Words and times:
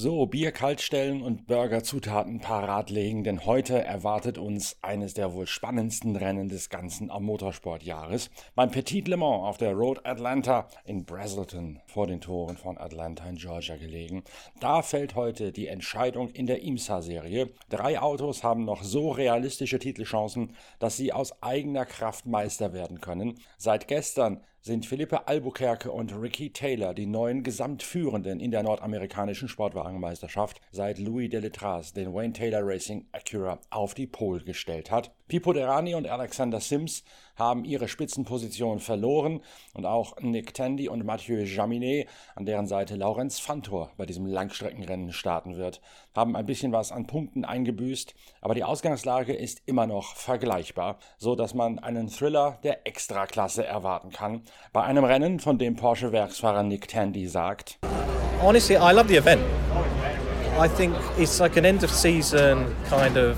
So, 0.00 0.26
Bier 0.26 0.52
kaltstellen 0.52 1.22
und 1.22 1.48
Burgerzutaten 1.48 2.38
parat 2.38 2.88
legen, 2.88 3.24
denn 3.24 3.44
heute 3.44 3.82
erwartet 3.82 4.38
uns 4.38 4.76
eines 4.80 5.12
der 5.12 5.34
wohl 5.34 5.48
spannendsten 5.48 6.14
Rennen 6.14 6.48
des 6.48 6.70
ganzen 6.70 7.08
Motorsportjahres. 7.08 8.30
Beim 8.54 8.70
Petit 8.70 9.08
Le 9.08 9.16
Mans 9.16 9.42
auf 9.42 9.56
der 9.56 9.72
Road 9.72 10.06
Atlanta 10.06 10.68
in 10.84 11.04
Brazelton 11.04 11.80
vor 11.88 12.06
den 12.06 12.20
Toren 12.20 12.56
von 12.56 12.78
Atlanta 12.78 13.28
in 13.28 13.38
Georgia 13.38 13.76
gelegen. 13.76 14.22
Da 14.60 14.82
fällt 14.82 15.16
heute 15.16 15.50
die 15.50 15.66
Entscheidung 15.66 16.28
in 16.28 16.46
der 16.46 16.62
IMSA-Serie. 16.62 17.50
Drei 17.68 17.98
Autos 17.98 18.44
haben 18.44 18.64
noch 18.64 18.84
so 18.84 19.10
realistische 19.10 19.80
Titelchancen, 19.80 20.54
dass 20.78 20.96
sie 20.96 21.12
aus 21.12 21.42
eigener 21.42 21.86
Kraft 21.86 22.24
Meister 22.24 22.72
werden 22.72 23.00
können. 23.00 23.40
Seit 23.56 23.88
gestern 23.88 24.44
sind 24.60 24.86
Philippe 24.86 25.26
Albuquerque 25.26 25.90
und 25.90 26.12
Ricky 26.12 26.50
Taylor 26.52 26.94
die 26.94 27.06
neuen 27.06 27.42
Gesamtführenden 27.42 28.40
in 28.40 28.50
der 28.50 28.62
nordamerikanischen 28.62 29.48
Sportwagenmeisterschaft, 29.48 30.60
seit 30.70 30.98
Louis 30.98 31.30
Deletras 31.30 31.92
den 31.92 32.12
Wayne 32.12 32.32
Taylor 32.32 32.62
Racing 32.62 33.06
Acura 33.12 33.60
auf 33.70 33.94
die 33.94 34.06
Pole 34.06 34.44
gestellt 34.44 34.90
hat. 34.90 35.12
Pipo 35.28 35.52
Derani 35.52 35.94
und 35.94 36.08
Alexander 36.08 36.58
Sims 36.58 37.04
haben 37.36 37.64
ihre 37.64 37.86
Spitzenposition 37.86 38.80
verloren 38.80 39.42
und 39.74 39.84
auch 39.84 40.16
Nick 40.20 40.54
Tandy 40.54 40.88
und 40.88 41.04
Mathieu 41.04 41.42
Jaminet, 41.44 42.08
an 42.34 42.46
deren 42.46 42.66
Seite 42.66 42.96
Laurenz 42.96 43.38
Fantor 43.38 43.92
bei 43.96 44.06
diesem 44.06 44.26
Langstreckenrennen 44.26 45.12
starten 45.12 45.56
wird, 45.56 45.80
haben 46.16 46.34
ein 46.34 46.46
bisschen 46.46 46.72
was 46.72 46.90
an 46.90 47.06
Punkten 47.06 47.44
eingebüßt, 47.44 48.14
aber 48.40 48.54
die 48.54 48.64
Ausgangslage 48.64 49.34
ist 49.34 49.62
immer 49.66 49.86
noch 49.86 50.16
vergleichbar, 50.16 50.98
so 51.18 51.36
dass 51.36 51.54
man 51.54 51.78
einen 51.78 52.08
Thriller 52.08 52.58
der 52.64 52.86
Extraklasse 52.86 53.64
erwarten 53.64 54.10
kann. 54.10 54.42
Bei 54.72 54.82
einem 54.82 55.04
Rennen, 55.04 55.38
von 55.40 55.58
dem 55.58 55.76
Porsche-Werksfahrer 55.76 56.62
Nick 56.62 56.88
Tandy 56.88 57.28
sagt: 57.28 57.78
Honestly, 58.42 58.76
I 58.76 58.92
love 58.92 59.08
the 59.08 59.16
event. 59.16 59.42
I 60.58 60.68
think 60.68 60.94
it's 61.18 61.38
like 61.38 61.56
an 61.56 61.64
end 61.64 61.84
of 61.84 61.90
season 61.90 62.74
kind 62.88 63.16
of 63.16 63.36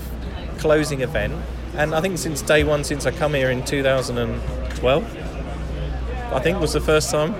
closing 0.57 1.01
event. 1.01 1.33
And 1.75 1.95
I 1.95 2.01
think 2.01 2.17
since 2.17 2.41
day 2.41 2.63
one, 2.63 2.83
since 2.83 3.05
I 3.05 3.11
come 3.11 3.33
here 3.33 3.49
in 3.49 3.63
2012, 3.63 5.03
I 6.33 6.39
think 6.39 6.59
was 6.59 6.73
the 6.73 6.81
first 6.81 7.09
time. 7.09 7.35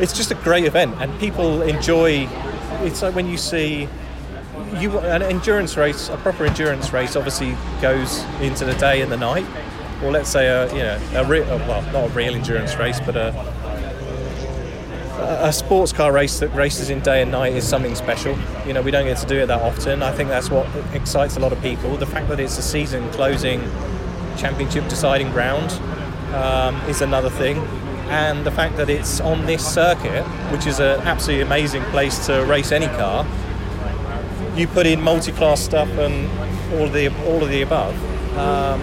It's 0.00 0.12
just 0.12 0.30
a 0.30 0.34
great 0.36 0.64
event, 0.64 0.94
and 1.00 1.18
people 1.20 1.62
enjoy. 1.62 2.28
It's 2.80 3.02
like 3.02 3.14
when 3.14 3.28
you 3.28 3.36
see 3.36 3.88
you 4.78 4.98
an 4.98 5.22
endurance 5.22 5.76
race, 5.76 6.08
a 6.08 6.16
proper 6.16 6.46
endurance 6.46 6.92
race, 6.92 7.14
obviously 7.14 7.56
goes 7.80 8.24
into 8.40 8.64
the 8.64 8.74
day 8.74 9.02
and 9.02 9.12
the 9.12 9.16
night, 9.16 9.46
or 10.02 10.10
let's 10.10 10.30
say 10.30 10.48
a 10.48 10.72
you 10.72 10.82
know 10.82 11.00
a 11.14 11.24
real 11.24 11.44
well 11.44 11.82
not 11.92 12.10
a 12.10 12.14
real 12.14 12.34
endurance 12.34 12.76
race, 12.76 13.00
but 13.00 13.16
a 13.16 13.32
a 15.18 15.52
sports 15.52 15.92
car 15.92 16.12
race 16.12 16.38
that 16.40 16.48
races 16.54 16.90
in 16.90 17.00
day 17.00 17.22
and 17.22 17.30
night 17.30 17.52
is 17.52 17.66
something 17.66 17.94
special. 17.94 18.36
You 18.66 18.72
know, 18.72 18.82
we 18.82 18.90
don't 18.90 19.06
get 19.06 19.18
to 19.18 19.26
do 19.26 19.38
it 19.40 19.46
that 19.46 19.60
often. 19.60 20.02
I 20.02 20.12
think 20.12 20.28
that's 20.28 20.50
what 20.50 20.66
excites 20.94 21.36
a 21.36 21.40
lot 21.40 21.52
of 21.52 21.60
people. 21.60 21.96
The 21.96 22.06
fact 22.06 22.28
that 22.28 22.40
it's 22.40 22.58
a 22.58 22.62
season 22.62 23.10
closing 23.12 23.60
championship 24.36 24.88
deciding 24.88 25.32
round 25.32 25.70
um, 26.34 26.76
is 26.88 27.02
another 27.02 27.30
thing. 27.30 27.58
And 28.08 28.44
the 28.44 28.50
fact 28.50 28.76
that 28.76 28.90
it's 28.90 29.20
on 29.20 29.46
this 29.46 29.66
circuit, 29.66 30.24
which 30.50 30.66
is 30.66 30.80
an 30.80 31.00
absolutely 31.00 31.44
amazing 31.44 31.82
place 31.84 32.26
to 32.26 32.44
race 32.44 32.72
any 32.72 32.86
car, 32.86 33.26
you 34.54 34.66
put 34.66 34.86
in 34.86 35.00
multi-class 35.00 35.60
stuff 35.60 35.88
and 35.90 36.30
all 36.74 36.86
of 36.86 36.92
the 36.92 37.08
all 37.26 37.42
of 37.42 37.48
the 37.48 37.62
above. 37.62 37.94
Um, 38.36 38.80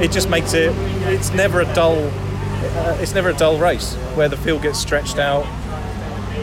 it 0.00 0.12
just 0.12 0.28
makes 0.28 0.52
it. 0.52 0.72
It's 1.08 1.32
never 1.32 1.62
a 1.62 1.74
dull 1.74 2.10
Uh, 2.58 2.96
it's 3.00 3.14
never 3.14 3.30
a 3.30 3.34
dull 3.34 3.58
race 3.58 3.94
where 4.14 4.28
the 4.28 4.36
field 4.36 4.62
gets 4.62 4.78
stretched 4.78 5.18
out. 5.18 5.44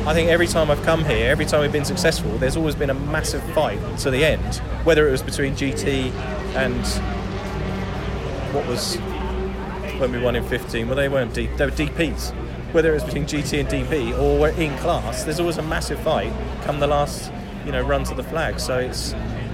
I 0.06 0.14
think 0.14 0.30
every 0.30 0.48
time 0.48 0.70
I've 0.70 0.82
come 0.84 1.06
here, 1.06 1.32
every 1.32 1.46
time 1.46 1.62
we've 1.62 1.72
been 1.72 1.86
successful, 1.86 2.38
there's 2.38 2.58
always 2.58 2.76
been 2.76 2.90
a 2.90 2.94
massive 2.94 3.42
fight 3.54 3.80
to 4.00 4.12
the 4.12 4.24
end. 4.24 4.56
Whether 4.84 5.08
it 5.08 5.12
was 5.12 5.24
between 5.24 5.56
GT 5.56 6.12
and 6.56 6.86
what 8.54 8.68
was 8.68 8.98
when 10.00 10.12
we 10.12 10.20
won 10.20 10.36
in 10.36 10.44
15, 10.44 10.88
well, 10.88 10.96
they 10.96 11.10
weren't 11.10 11.34
deep, 11.34 11.50
they 11.58 11.66
were 11.66 11.72
DPs. 11.72 12.32
Whether 12.74 12.92
it 12.92 12.96
was 12.96 13.04
between 13.04 13.26
GT 13.26 13.62
and 13.62 13.70
DP 13.70 14.20
or 14.20 14.50
in 14.50 14.78
class, 14.80 15.24
there's 15.24 15.40
always 15.40 15.58
a 15.58 15.64
massive 15.64 16.00
fight 16.00 16.34
come 16.64 16.80
the 16.80 16.88
last, 16.88 17.32
you 17.66 17.72
know, 17.72 17.82
run 17.82 18.04
to 18.06 18.14
the 18.14 18.24
flag. 18.24 18.60
So 18.60 18.80
it's, 18.80 19.14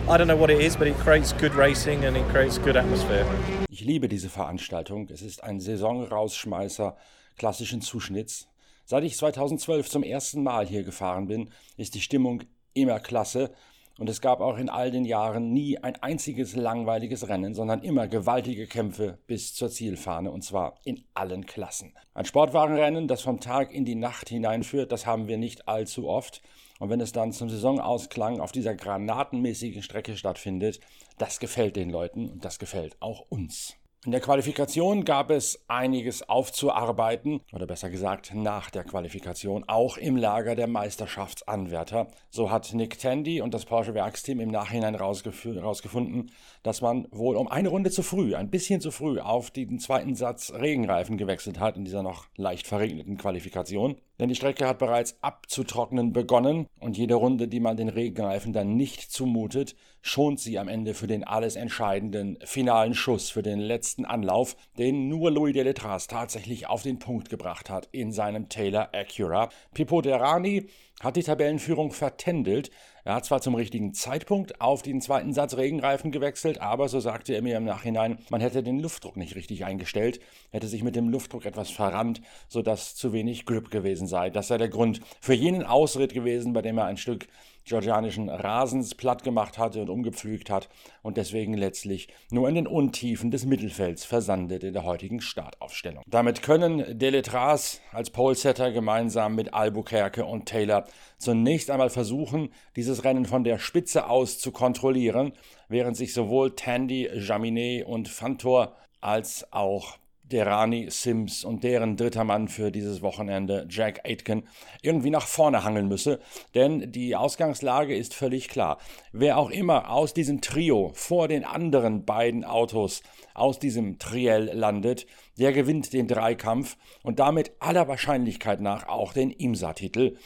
I 0.10 0.18
don't 0.18 0.26
know 0.26 0.40
what 0.40 0.50
it 0.50 0.60
is, 0.60 0.76
but 0.76 0.88
it 0.88 0.98
creates 0.98 1.34
good 1.34 1.54
racing 1.54 2.04
and 2.06 2.18
it 2.18 2.28
creates 2.30 2.58
good 2.58 2.76
atmosphere. 2.76 3.28
Ich 3.70 3.82
liebe 3.82 4.10
diese 4.10 4.28
Veranstaltung. 4.28 5.08
Es 5.12 5.22
ist 5.22 5.44
ein 5.44 5.60
Saisonrausschmeißer 5.60 6.98
klassischen 7.38 7.82
Zuschnitts. 7.82 8.48
Seit 8.86 9.04
ich 9.04 9.16
2012 9.16 9.88
zum 9.88 10.02
ersten 10.02 10.42
Mal 10.42 10.66
hier 10.66 10.82
gefahren 10.82 11.28
bin, 11.28 11.52
ist 11.78 11.94
die 11.94 12.02
Stimmung 12.02 12.42
immer 12.74 13.00
klasse 13.00 13.52
und 14.00 14.10
es 14.10 14.20
gab 14.20 14.42
auch 14.42 14.58
in 14.58 14.68
all 14.68 14.90
den 14.90 15.06
Jahren 15.06 15.54
nie 15.54 15.78
ein 15.78 15.96
einziges 16.02 16.56
langweiliges 16.56 17.28
Rennen, 17.28 17.54
sondern 17.54 17.84
immer 17.84 18.08
gewaltige 18.08 18.66
Kämpfe 18.66 19.20
bis 19.28 19.54
zur 19.54 19.70
Zielfahne 19.70 20.32
und 20.32 20.44
zwar 20.44 20.80
in 20.86 21.04
allen 21.14 21.46
Klassen. 21.46 21.94
Ein 22.16 22.26
Sportwagenrennen, 22.26 23.08
das 23.08 23.22
vom 23.22 23.42
Tag 23.42 23.72
in 23.72 23.86
die 23.86 23.94
Nacht 23.94 24.30
hineinführt, 24.30 24.92
das 24.92 25.06
haben 25.06 25.28
wir 25.28 25.38
nicht 25.38 25.68
allzu 25.68 26.10
oft. 26.10 26.42
Und 26.80 26.90
wenn 26.90 27.02
es 27.02 27.12
dann 27.12 27.34
zum 27.34 27.50
Saisonausklang 27.50 28.40
auf 28.40 28.52
dieser 28.52 28.74
granatenmäßigen 28.74 29.84
Strecke 29.84 30.18
stattfindet, 30.18 30.80
das 31.18 31.40
gefällt 31.40 31.76
den 31.76 31.90
Leuten 31.90 32.30
und 32.30 32.46
das 32.46 32.58
gefällt 32.58 32.98
auch 33.02 33.26
uns. 33.30 33.76
In 34.06 34.12
der 34.14 34.22
Qualifikation 34.22 35.04
gab 35.04 35.30
es 35.30 35.62
einiges 35.68 36.30
aufzuarbeiten, 36.30 37.42
oder 37.52 37.68
besser 37.68 37.90
gesagt 37.90 38.34
nach 38.34 38.70
der 38.70 38.86
Qualifikation, 38.86 39.66
auch 39.68 39.98
im 39.98 40.16
Lager 40.16 40.56
der 40.56 40.68
Meisterschaftsanwärter. 40.68 42.08
So 42.30 42.50
hat 42.50 42.74
Nick 42.74 42.98
Tandy 42.98 43.42
und 43.42 43.54
das 43.54 43.66
Porsche 43.66 43.94
Werksteam 43.94 44.40
im 44.40 44.52
Nachhinein 44.52 44.96
herausgefunden, 44.96 46.32
dass 46.64 46.80
man 46.80 47.10
wohl 47.12 47.36
um 47.36 47.50
eine 47.50 47.68
Runde 47.68 47.92
zu 47.92 48.02
früh, 48.02 48.36
ein 48.36 48.50
bisschen 48.50 48.80
zu 48.80 48.92
früh, 48.92 49.20
auf 49.20 49.52
den 49.52 49.80
zweiten 49.80 50.16
Satz 50.16 50.54
Regenreifen 50.54 51.18
gewechselt 51.18 51.60
hat 51.60 51.76
in 51.76 51.84
dieser 51.84 52.02
noch 52.02 52.28
leicht 52.38 52.68
verregneten 52.68 53.18
Qualifikation. 53.18 54.00
Denn 54.20 54.28
die 54.28 54.36
Strecke 54.36 54.68
hat 54.68 54.80
bereits 54.80 55.18
abzutrocknen 55.22 56.12
begonnen 56.12 56.68
und 56.80 56.98
jede 56.98 57.16
Runde, 57.16 57.48
die 57.48 57.62
man 57.62 57.78
den 57.78 57.88
Regenreifen 57.88 58.52
dann 58.52 58.76
nicht 58.76 59.12
zumutet, 59.12 59.76
schont 60.02 60.40
sie 60.40 60.60
am 60.60 60.68
Ende 60.68 60.94
für 60.94 61.08
den 61.08 61.24
alles 61.24 61.56
entscheidenden 61.56 62.38
finalen 62.44 62.94
Schuss, 62.94 63.30
für 63.30 63.42
den 63.42 63.60
letzten 63.60 64.06
Anlauf, 64.06 64.58
den 64.78 65.08
nur 65.08 65.32
Louis 65.32 65.54
Deletras 65.54 66.08
tatsächlich 66.08 66.68
auf 66.68 66.84
den 66.84 67.00
Punkt 67.00 67.30
gebracht 67.30 67.70
hat 67.70 67.88
in 67.92 68.12
seinem 68.12 68.50
Taylor 68.50 68.90
Acura. 68.94 69.50
Pipo 69.74 70.02
Derani 70.02 70.68
hat 71.00 71.16
die 71.16 71.24
Tabellenführung 71.24 71.92
vertändelt. 71.92 72.72
Er 73.10 73.16
hat 73.16 73.26
zwar 73.26 73.42
zum 73.42 73.56
richtigen 73.56 73.96
Zeitpunkt 73.96 74.62
auf 74.62 74.84
den 74.84 75.02
zweiten 75.02 75.34
Satz 75.34 75.58
Regenreifen 75.58 76.12
gewechselt, 76.12 76.62
aber 76.62 76.90
so 76.90 77.00
sagte 77.00 77.34
er 77.34 77.42
mir 77.42 77.58
im 77.58 77.66
Nachhinein, 77.66 78.20
man 78.30 78.40
hätte 78.40 78.62
den 78.62 78.80
Luftdruck 78.80 79.18
nicht 79.18 79.36
richtig 79.36 79.66
eingestellt, 79.66 80.20
hätte 80.52 80.68
sich 80.68 80.84
mit 80.84 80.96
dem 80.96 81.10
Luftdruck 81.10 81.48
etwas 81.48 81.72
verrannt, 81.72 82.22
sodass 82.50 82.94
zu 82.94 83.12
wenig 83.12 83.48
Grip 83.48 83.72
gewesen 83.72 84.06
sei. 84.06 84.30
Das 84.30 84.48
sei 84.50 84.60
der 84.60 84.70
Grund 84.70 85.02
für 85.22 85.34
jenen 85.34 85.64
Ausritt 85.64 86.14
gewesen, 86.14 86.54
bei 86.54 86.62
dem 86.62 86.78
er 86.78 86.86
ein 86.86 86.98
Stück 86.98 87.28
georgianischen 87.70 88.30
Rasens 88.30 88.96
platt 88.96 89.24
gemacht 89.24 89.58
hatte 89.58 89.82
und 89.82 89.90
umgepflügt 89.90 90.50
hat 90.50 90.68
und 91.02 91.18
deswegen 91.18 91.54
letztlich 91.54 92.10
nur 92.32 92.50
in 92.50 92.56
den 92.56 92.68
Untiefen 92.68 93.32
des 93.32 93.46
Mittelfelds 93.46 94.04
versandet 94.04 94.64
in 94.64 94.74
der 94.74 94.84
heutigen 94.84 95.22
Startaufstellung. 95.22 96.04
Damit 96.08 96.42
können 96.42 96.98
Deletras 96.98 97.80
als 97.94 98.10
Polesetter 98.10 98.72
gemeinsam 98.72 99.36
mit 99.36 99.54
Albuquerque 99.54 100.26
und 100.26 100.48
Taylor 100.48 100.86
zunächst 101.18 101.70
einmal 101.70 101.90
versuchen, 101.90 102.50
dieses 102.76 103.04
Rennen 103.04 103.26
von 103.26 103.44
der 103.44 103.60
Spitze 103.60 104.10
aus 104.10 104.40
zu 104.40 104.52
kontrollieren, 104.52 105.34
während 105.68 105.96
sich 105.96 106.14
sowohl 106.14 106.56
Tandy, 106.56 107.08
Jaminet 107.14 107.86
und 107.86 108.10
Fantor 108.10 108.76
als 109.02 109.46
auch 109.54 109.98
Derani 110.32 110.88
Sims 110.90 111.44
und 111.44 111.64
deren 111.64 111.98
dritter 111.98 112.24
Mann 112.24 112.48
für 112.48 112.72
dieses 112.72 113.02
Wochenende, 113.02 113.68
Jack 113.70 114.02
Aitken, 114.06 114.44
irgendwie 114.82 115.10
nach 115.10 115.28
vorne 115.28 115.64
hangeln 115.64 115.88
müsse. 115.88 116.20
Denn 116.56 116.92
die 116.92 117.16
Ausgangslage 117.16 117.96
ist 117.96 118.14
völlig 118.14 118.50
klar. 118.50 118.78
Wer 119.12 119.38
auch 119.38 119.50
immer 119.50 119.92
aus 119.92 120.14
diesem 120.14 120.42
Trio 120.42 120.92
vor 120.94 121.28
den 121.28 121.44
anderen 121.44 122.06
beiden 122.06 122.46
Autos 122.46 123.02
aus 123.34 123.60
diesem 123.60 124.00
Triell 124.00 124.52
landet, 124.54 125.08
der 125.38 125.54
gewinnt 125.54 125.94
den 125.94 126.08
Dreikampf 126.08 126.78
und 127.04 127.20
damit 127.20 127.52
aller 127.60 127.88
Wahrscheinlichkeit 127.88 128.62
nach 128.62 128.88
auch 128.88 129.14
den 129.14 129.32
IMSA-Titel. 129.32 130.18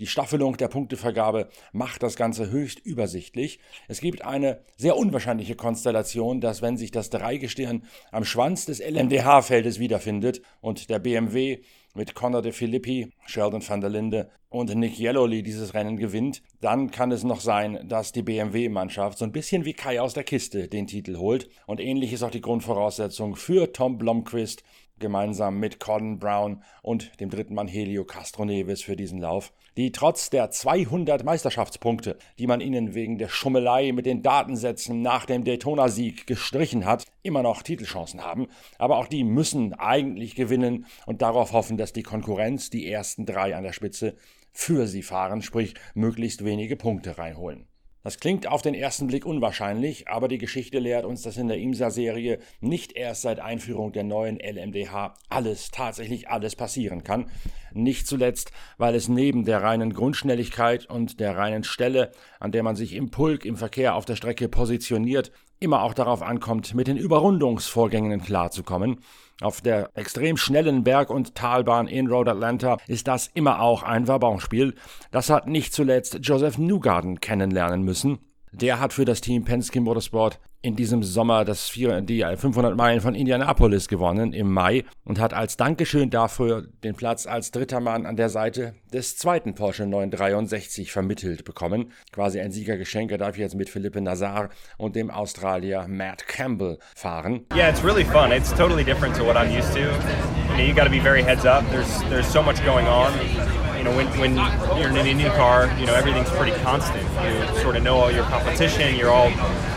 Die 0.00 0.06
Staffelung 0.06 0.56
der 0.56 0.66
Punktevergabe 0.68 1.48
macht 1.72 2.02
das 2.02 2.16
Ganze 2.16 2.50
höchst 2.50 2.80
übersichtlich. 2.80 3.60
Es 3.86 4.00
gibt 4.00 4.24
eine 4.24 4.58
sehr 4.76 4.96
unwahrscheinliche 4.96 5.54
Konstellation, 5.54 6.40
dass 6.40 6.62
wenn 6.62 6.76
sich 6.76 6.90
das 6.90 7.10
Dreigestirn 7.10 7.84
am 8.10 8.24
Schwanz 8.24 8.66
des 8.66 8.80
LMDH-Feldes 8.80 9.78
wiederfindet 9.78 10.42
und 10.60 10.90
der 10.90 10.98
BMW 10.98 11.60
mit 11.94 12.16
Conor 12.16 12.42
de 12.42 12.50
Filippi, 12.50 13.12
Sheldon 13.24 13.66
van 13.66 13.80
der 13.80 13.90
Linde 13.90 14.28
und 14.48 14.74
Nick 14.74 14.98
Yellowly 14.98 15.44
dieses 15.44 15.74
Rennen 15.74 15.96
gewinnt, 15.96 16.42
dann 16.60 16.90
kann 16.90 17.12
es 17.12 17.22
noch 17.22 17.40
sein, 17.40 17.88
dass 17.88 18.10
die 18.10 18.22
BMW-Mannschaft 18.22 19.18
so 19.18 19.24
ein 19.24 19.32
bisschen 19.32 19.64
wie 19.64 19.74
Kai 19.74 20.00
aus 20.00 20.14
der 20.14 20.24
Kiste 20.24 20.66
den 20.66 20.88
Titel 20.88 21.18
holt. 21.18 21.48
Und 21.66 21.80
ähnlich 21.80 22.12
ist 22.12 22.24
auch 22.24 22.32
die 22.32 22.40
Grundvoraussetzung 22.40 23.36
für 23.36 23.72
Tom 23.72 23.96
Blomqvist 23.98 24.64
gemeinsam 24.98 25.58
mit 25.58 25.80
Colin 25.80 26.18
Brown 26.18 26.62
und 26.82 27.20
dem 27.20 27.30
dritten 27.30 27.54
Mann 27.54 27.68
Helio 27.68 28.04
Castro 28.04 28.44
Neves 28.44 28.82
für 28.82 28.96
diesen 28.96 29.18
Lauf, 29.18 29.52
die 29.76 29.92
trotz 29.92 30.30
der 30.30 30.50
200 30.50 31.24
Meisterschaftspunkte, 31.24 32.16
die 32.38 32.46
man 32.46 32.60
ihnen 32.60 32.94
wegen 32.94 33.18
der 33.18 33.28
Schummelei 33.28 33.92
mit 33.92 34.06
den 34.06 34.22
Datensätzen 34.22 35.02
nach 35.02 35.26
dem 35.26 35.44
Daytona-Sieg 35.44 36.26
gestrichen 36.26 36.84
hat, 36.84 37.04
immer 37.22 37.42
noch 37.42 37.62
Titelchancen 37.62 38.22
haben. 38.22 38.48
Aber 38.78 38.98
auch 38.98 39.08
die 39.08 39.24
müssen 39.24 39.74
eigentlich 39.74 40.34
gewinnen 40.34 40.86
und 41.06 41.22
darauf 41.22 41.52
hoffen, 41.52 41.76
dass 41.76 41.92
die 41.92 42.02
Konkurrenz, 42.02 42.70
die 42.70 42.90
ersten 42.90 43.26
drei 43.26 43.56
an 43.56 43.64
der 43.64 43.72
Spitze, 43.72 44.16
für 44.52 44.86
sie 44.86 45.02
fahren, 45.02 45.42
sprich 45.42 45.74
möglichst 45.94 46.44
wenige 46.44 46.76
Punkte 46.76 47.18
reinholen. 47.18 47.66
Das 48.04 48.20
klingt 48.20 48.46
auf 48.46 48.60
den 48.60 48.74
ersten 48.74 49.06
Blick 49.06 49.24
unwahrscheinlich, 49.24 50.08
aber 50.08 50.28
die 50.28 50.36
Geschichte 50.36 50.78
lehrt 50.78 51.06
uns, 51.06 51.22
dass 51.22 51.38
in 51.38 51.48
der 51.48 51.56
IMSA-Serie 51.56 52.38
nicht 52.60 52.92
erst 52.92 53.22
seit 53.22 53.40
Einführung 53.40 53.92
der 53.92 54.04
neuen 54.04 54.38
LMDH 54.38 55.14
alles, 55.30 55.70
tatsächlich 55.70 56.28
alles 56.28 56.54
passieren 56.54 57.02
kann. 57.02 57.30
Nicht 57.72 58.06
zuletzt, 58.06 58.52
weil 58.76 58.94
es 58.94 59.08
neben 59.08 59.46
der 59.46 59.62
reinen 59.62 59.94
Grundschnelligkeit 59.94 60.84
und 60.84 61.18
der 61.18 61.34
reinen 61.38 61.64
Stelle, 61.64 62.12
an 62.40 62.52
der 62.52 62.62
man 62.62 62.76
sich 62.76 62.92
im 62.94 63.10
Pulk 63.10 63.46
im 63.46 63.56
Verkehr 63.56 63.94
auf 63.94 64.04
der 64.04 64.16
Strecke 64.16 64.50
positioniert, 64.50 65.32
immer 65.58 65.82
auch 65.82 65.94
darauf 65.94 66.20
ankommt, 66.20 66.74
mit 66.74 66.88
den 66.88 66.98
Überrundungsvorgängen 66.98 68.20
klarzukommen. 68.20 68.98
Auf 69.40 69.60
der 69.60 69.90
extrem 69.94 70.36
schnellen 70.36 70.84
Berg- 70.84 71.10
und 71.10 71.34
Talbahn 71.34 71.88
in 71.88 72.06
Road 72.06 72.28
Atlanta 72.28 72.78
ist 72.86 73.08
das 73.08 73.28
immer 73.34 73.60
auch 73.60 73.82
ein 73.82 74.06
Wabonspiel. 74.06 74.74
Das 75.10 75.28
hat 75.28 75.48
nicht 75.48 75.74
zuletzt 75.74 76.18
Joseph 76.22 76.56
Newgarden 76.56 77.20
kennenlernen 77.20 77.82
müssen. 77.82 78.18
Der 78.60 78.78
hat 78.78 78.92
für 78.92 79.04
das 79.04 79.20
Team 79.20 79.44
Penske 79.44 79.80
Motorsport 79.80 80.38
in 80.62 80.76
diesem 80.76 81.02
Sommer 81.02 81.44
das 81.44 81.72
die 81.72 82.24
500 82.24 82.76
Meilen 82.76 83.00
von 83.00 83.14
Indianapolis 83.14 83.88
gewonnen 83.88 84.32
im 84.32 84.50
Mai 84.50 84.84
und 85.04 85.20
hat 85.20 85.34
als 85.34 85.56
Dankeschön 85.56 86.08
dafür 86.08 86.68
den 86.84 86.94
Platz 86.94 87.26
als 87.26 87.50
dritter 87.50 87.80
Mann 87.80 88.06
an 88.06 88.16
der 88.16 88.30
Seite 88.30 88.74
des 88.92 89.18
zweiten 89.18 89.54
Porsche 89.54 89.86
963 89.86 90.90
vermittelt 90.92 91.44
bekommen. 91.44 91.92
Quasi 92.12 92.40
ein 92.40 92.52
Siegergeschenk. 92.52 93.10
Er 93.10 93.18
darf 93.18 93.36
jetzt 93.36 93.56
mit 93.56 93.68
Philippe 93.68 94.00
Nazar 94.00 94.48
und 94.78 94.96
dem 94.96 95.10
Australier 95.10 95.86
Matt 95.88 96.26
Campbell 96.28 96.78
fahren. 96.94 97.46
Yeah, 97.54 97.68
it's 97.68 97.84
really 97.84 98.04
fun. 98.04 98.32
It's 98.32 98.54
totally 98.54 98.84
different 98.84 99.16
to 99.16 99.24
what 99.26 99.36
I'm 99.36 99.50
used 99.50 99.74
to. 99.74 99.80
You 99.80 100.56
know, 100.56 100.64
you 100.64 100.74
got 100.74 100.84
to 100.84 100.90
be 100.90 101.00
very 101.00 101.22
heads 101.22 101.44
up. 101.44 101.62
There's 101.70 102.02
there's 102.08 102.32
so 102.32 102.42
much 102.42 102.64
going 102.64 102.86
on. 102.86 103.53
You 103.84 103.90
know, 103.90 103.96
when, 103.98 104.08
when 104.18 104.34
you're 104.80 104.88
in 104.88 104.96
a 104.96 105.14
new 105.14 105.28
car, 105.30 105.66
you 105.78 105.84
know, 105.84 105.94
everything's 105.94 106.30
pretty 106.30 106.56
constant. 106.62 107.02
You 107.02 107.60
sort 107.60 107.76
of 107.76 107.82
know 107.82 107.96
all 107.96 108.10
your 108.10 108.24
competition, 108.24 108.96
you're 108.96 109.10
all 109.10 109.28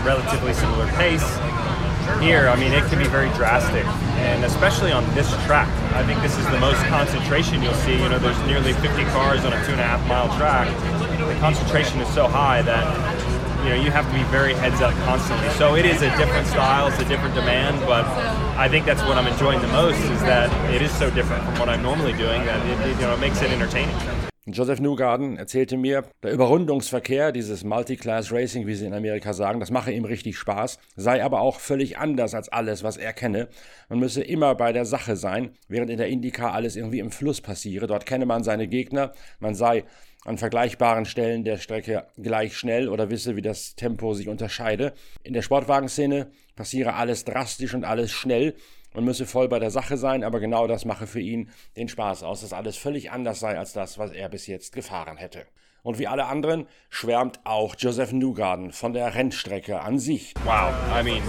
relatively 0.06 0.54
similar 0.54 0.88
pace. 0.94 1.28
Here, 2.22 2.48
I 2.48 2.56
mean, 2.56 2.72
it 2.72 2.86
can 2.86 3.00
be 3.00 3.08
very 3.08 3.30
drastic, 3.32 3.86
and 4.24 4.46
especially 4.46 4.94
on 4.94 5.04
this 5.14 5.30
track. 5.46 5.68
I 5.94 6.06
think 6.06 6.22
this 6.22 6.38
is 6.38 6.46
the 6.52 6.60
most 6.60 6.82
concentration 6.86 7.62
you'll 7.62 7.74
see. 7.74 8.02
You 8.02 8.08
know, 8.08 8.18
there's 8.18 8.40
nearly 8.48 8.72
50 8.72 9.04
cars 9.12 9.44
on 9.44 9.52
a 9.52 9.66
two 9.66 9.74
and 9.74 9.82
a 9.82 9.84
half 9.84 10.08
mile 10.08 10.34
track. 10.38 10.72
The 11.20 11.38
concentration 11.42 12.00
is 12.00 12.08
so 12.14 12.28
high 12.28 12.62
that 12.62 12.86
you 13.68 13.74
know 13.74 13.82
you 13.84 13.92
have 13.92 14.08
to 14.08 14.16
be 14.16 14.24
very 14.32 14.54
heads 14.54 14.80
up 14.80 14.94
constantly. 15.04 15.50
So 15.50 15.76
it 15.76 15.86
is 15.86 16.02
a 16.02 16.10
different 16.16 16.48
style, 16.48 16.88
it's 16.88 17.00
a 17.00 17.06
different 17.06 17.36
demand, 17.36 17.82
but 17.86 18.06
I 18.58 18.70
think 18.70 18.86
that's 18.86 19.04
what 19.04 19.18
I'm 19.18 19.28
enjoying 19.28 19.60
the 19.60 19.68
most 19.68 20.00
is 20.00 20.22
that 20.22 20.50
it 20.74 20.82
is 20.82 20.92
so 20.92 21.10
different 21.10 21.44
from 21.44 21.60
what 21.60 21.68
I'm 21.68 21.84
normally 21.84 22.14
doing 22.14 22.46
that 22.46 22.66
it, 22.66 22.96
you 22.96 23.02
know 23.02 23.14
it 23.14 23.20
makes 23.20 23.42
it 23.42 23.52
entertaining. 23.52 23.94
Joseph 24.50 24.80
Newgarden 24.80 25.36
erzählte 25.36 25.76
mir, 25.76 26.06
der 26.24 26.32
Überrundungsverkehr, 26.32 27.34
dieses 27.34 27.66
Multiclass 27.66 28.32
Racing, 28.32 28.66
wie 28.66 28.76
sie 28.76 28.86
in 28.86 28.94
Amerika 28.94 29.34
sagen, 29.34 29.60
das 29.60 29.72
mache 29.72 29.92
ihm 29.92 30.06
richtig 30.06 30.38
Spaß, 30.38 30.80
sei 30.96 31.22
aber 31.22 31.42
auch 31.42 31.60
völlig 31.60 31.98
anders 31.98 32.34
als 32.34 32.48
alles, 32.48 32.82
was 32.82 32.96
er 32.96 33.12
kenne. 33.12 33.50
Man 33.90 34.00
müsse 34.00 34.24
immer 34.24 34.56
bei 34.56 34.72
der 34.72 34.86
Sache 34.86 35.18
sein, 35.18 35.50
während 35.68 35.90
in 35.90 35.98
der 35.98 36.08
IndyCar 36.08 36.54
alles 36.54 36.78
irgendwie 36.78 37.00
im 37.00 37.12
Fluss 37.12 37.42
passiere. 37.42 37.88
Dort 37.88 38.06
kenne 38.06 38.26
man 38.26 38.44
seine 38.44 38.70
Gegner, 38.70 39.12
man 39.42 39.54
sei 39.54 39.84
an 40.26 40.38
vergleichbaren 40.38 41.06
Stellen 41.06 41.44
der 41.44 41.58
Strecke 41.58 42.08
gleich 42.18 42.58
schnell 42.58 42.90
oder 42.90 43.10
wisse, 43.10 43.36
wie 43.36 43.42
das 43.42 43.76
Tempo 43.76 44.14
sich 44.14 44.28
unterscheide. 44.28 44.94
In 45.24 45.34
der 45.34 45.42
Sportwagenszene 45.42 46.32
passiere 46.56 46.96
alles 46.96 47.24
drastisch 47.24 47.74
und 47.74 47.86
alles 47.86 48.12
schnell. 48.12 48.56
Man 48.94 49.06
müsse 49.06 49.26
voll 49.26 49.48
bei 49.48 49.60
der 49.60 49.70
Sache 49.70 49.98
sein, 49.98 50.24
aber 50.24 50.40
genau 50.40 50.68
das 50.68 50.86
mache 50.86 51.08
für 51.08 51.20
ihn 51.20 51.50
den 51.76 51.88
Spaß 51.88 52.24
aus, 52.24 52.42
dass 52.42 52.54
alles 52.54 52.78
völlig 52.78 53.12
anders 53.12 53.40
sei 53.40 53.58
als 53.58 53.74
das, 53.74 53.98
was 53.98 54.12
er 54.12 54.28
bis 54.30 54.48
jetzt 54.48 54.74
gefahren 54.74 55.18
hätte. 55.18 55.46
Und 55.88 56.00
wie 56.00 56.08
alle 56.08 56.26
anderen 56.26 56.68
schwärmt 56.90 57.40
auch 57.46 57.74
Joseph 57.78 58.12
Newgarden 58.12 58.74
von 58.74 58.92
der 58.92 59.16
Rennstrecke 59.16 59.80
an 59.80 60.00
sich. 60.00 60.34
Wow, 60.44 60.74
I 60.94 61.02
mean, 61.02 61.24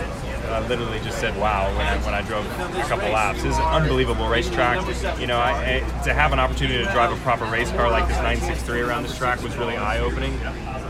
I 0.50 0.58
literally 0.68 0.98
just 1.04 1.20
said 1.20 1.32
wow 1.38 1.68
when 1.76 1.86
I, 1.86 1.96
when 2.04 2.12
I 2.12 2.22
drove 2.26 2.44
a 2.76 2.88
couple 2.88 3.08
laps. 3.12 3.44
Is 3.44 3.56
an 3.56 3.62
unbelievable 3.66 4.28
racetrack. 4.28 4.80
You 5.20 5.28
know, 5.28 5.38
I, 5.38 5.52
I, 5.52 6.02
to 6.02 6.12
have 6.12 6.32
an 6.32 6.40
opportunity 6.40 6.84
to 6.84 6.90
drive 6.90 7.12
a 7.12 7.16
proper 7.22 7.44
race 7.44 7.70
car 7.70 7.88
like 7.88 8.08
this 8.08 8.16
963 8.16 8.80
around 8.80 9.04
this 9.04 9.16
track 9.16 9.40
was 9.44 9.56
really 9.56 9.76
eye-opening. 9.76 10.36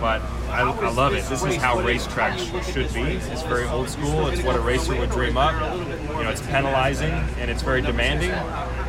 But 0.00 0.22
I, 0.48 0.60
I, 0.60 0.90
love 0.90 1.12
it. 1.14 1.24
This 1.24 1.44
is 1.44 1.56
how 1.56 1.76
racetracks 1.78 2.72
should 2.72 2.92
be. 2.94 3.16
It's 3.32 3.42
very 3.42 3.66
old 3.66 3.88
school. 3.88 4.28
It's 4.28 4.42
what 4.42 4.54
a 4.54 4.60
racer 4.60 4.96
would 4.96 5.10
dream 5.10 5.36
up. 5.36 5.54
You 6.16 6.22
know, 6.22 6.30
it's 6.30 6.40
penalizing 6.42 7.10
and 7.40 7.50
it's 7.50 7.62
very 7.62 7.82
demanding. 7.82 8.30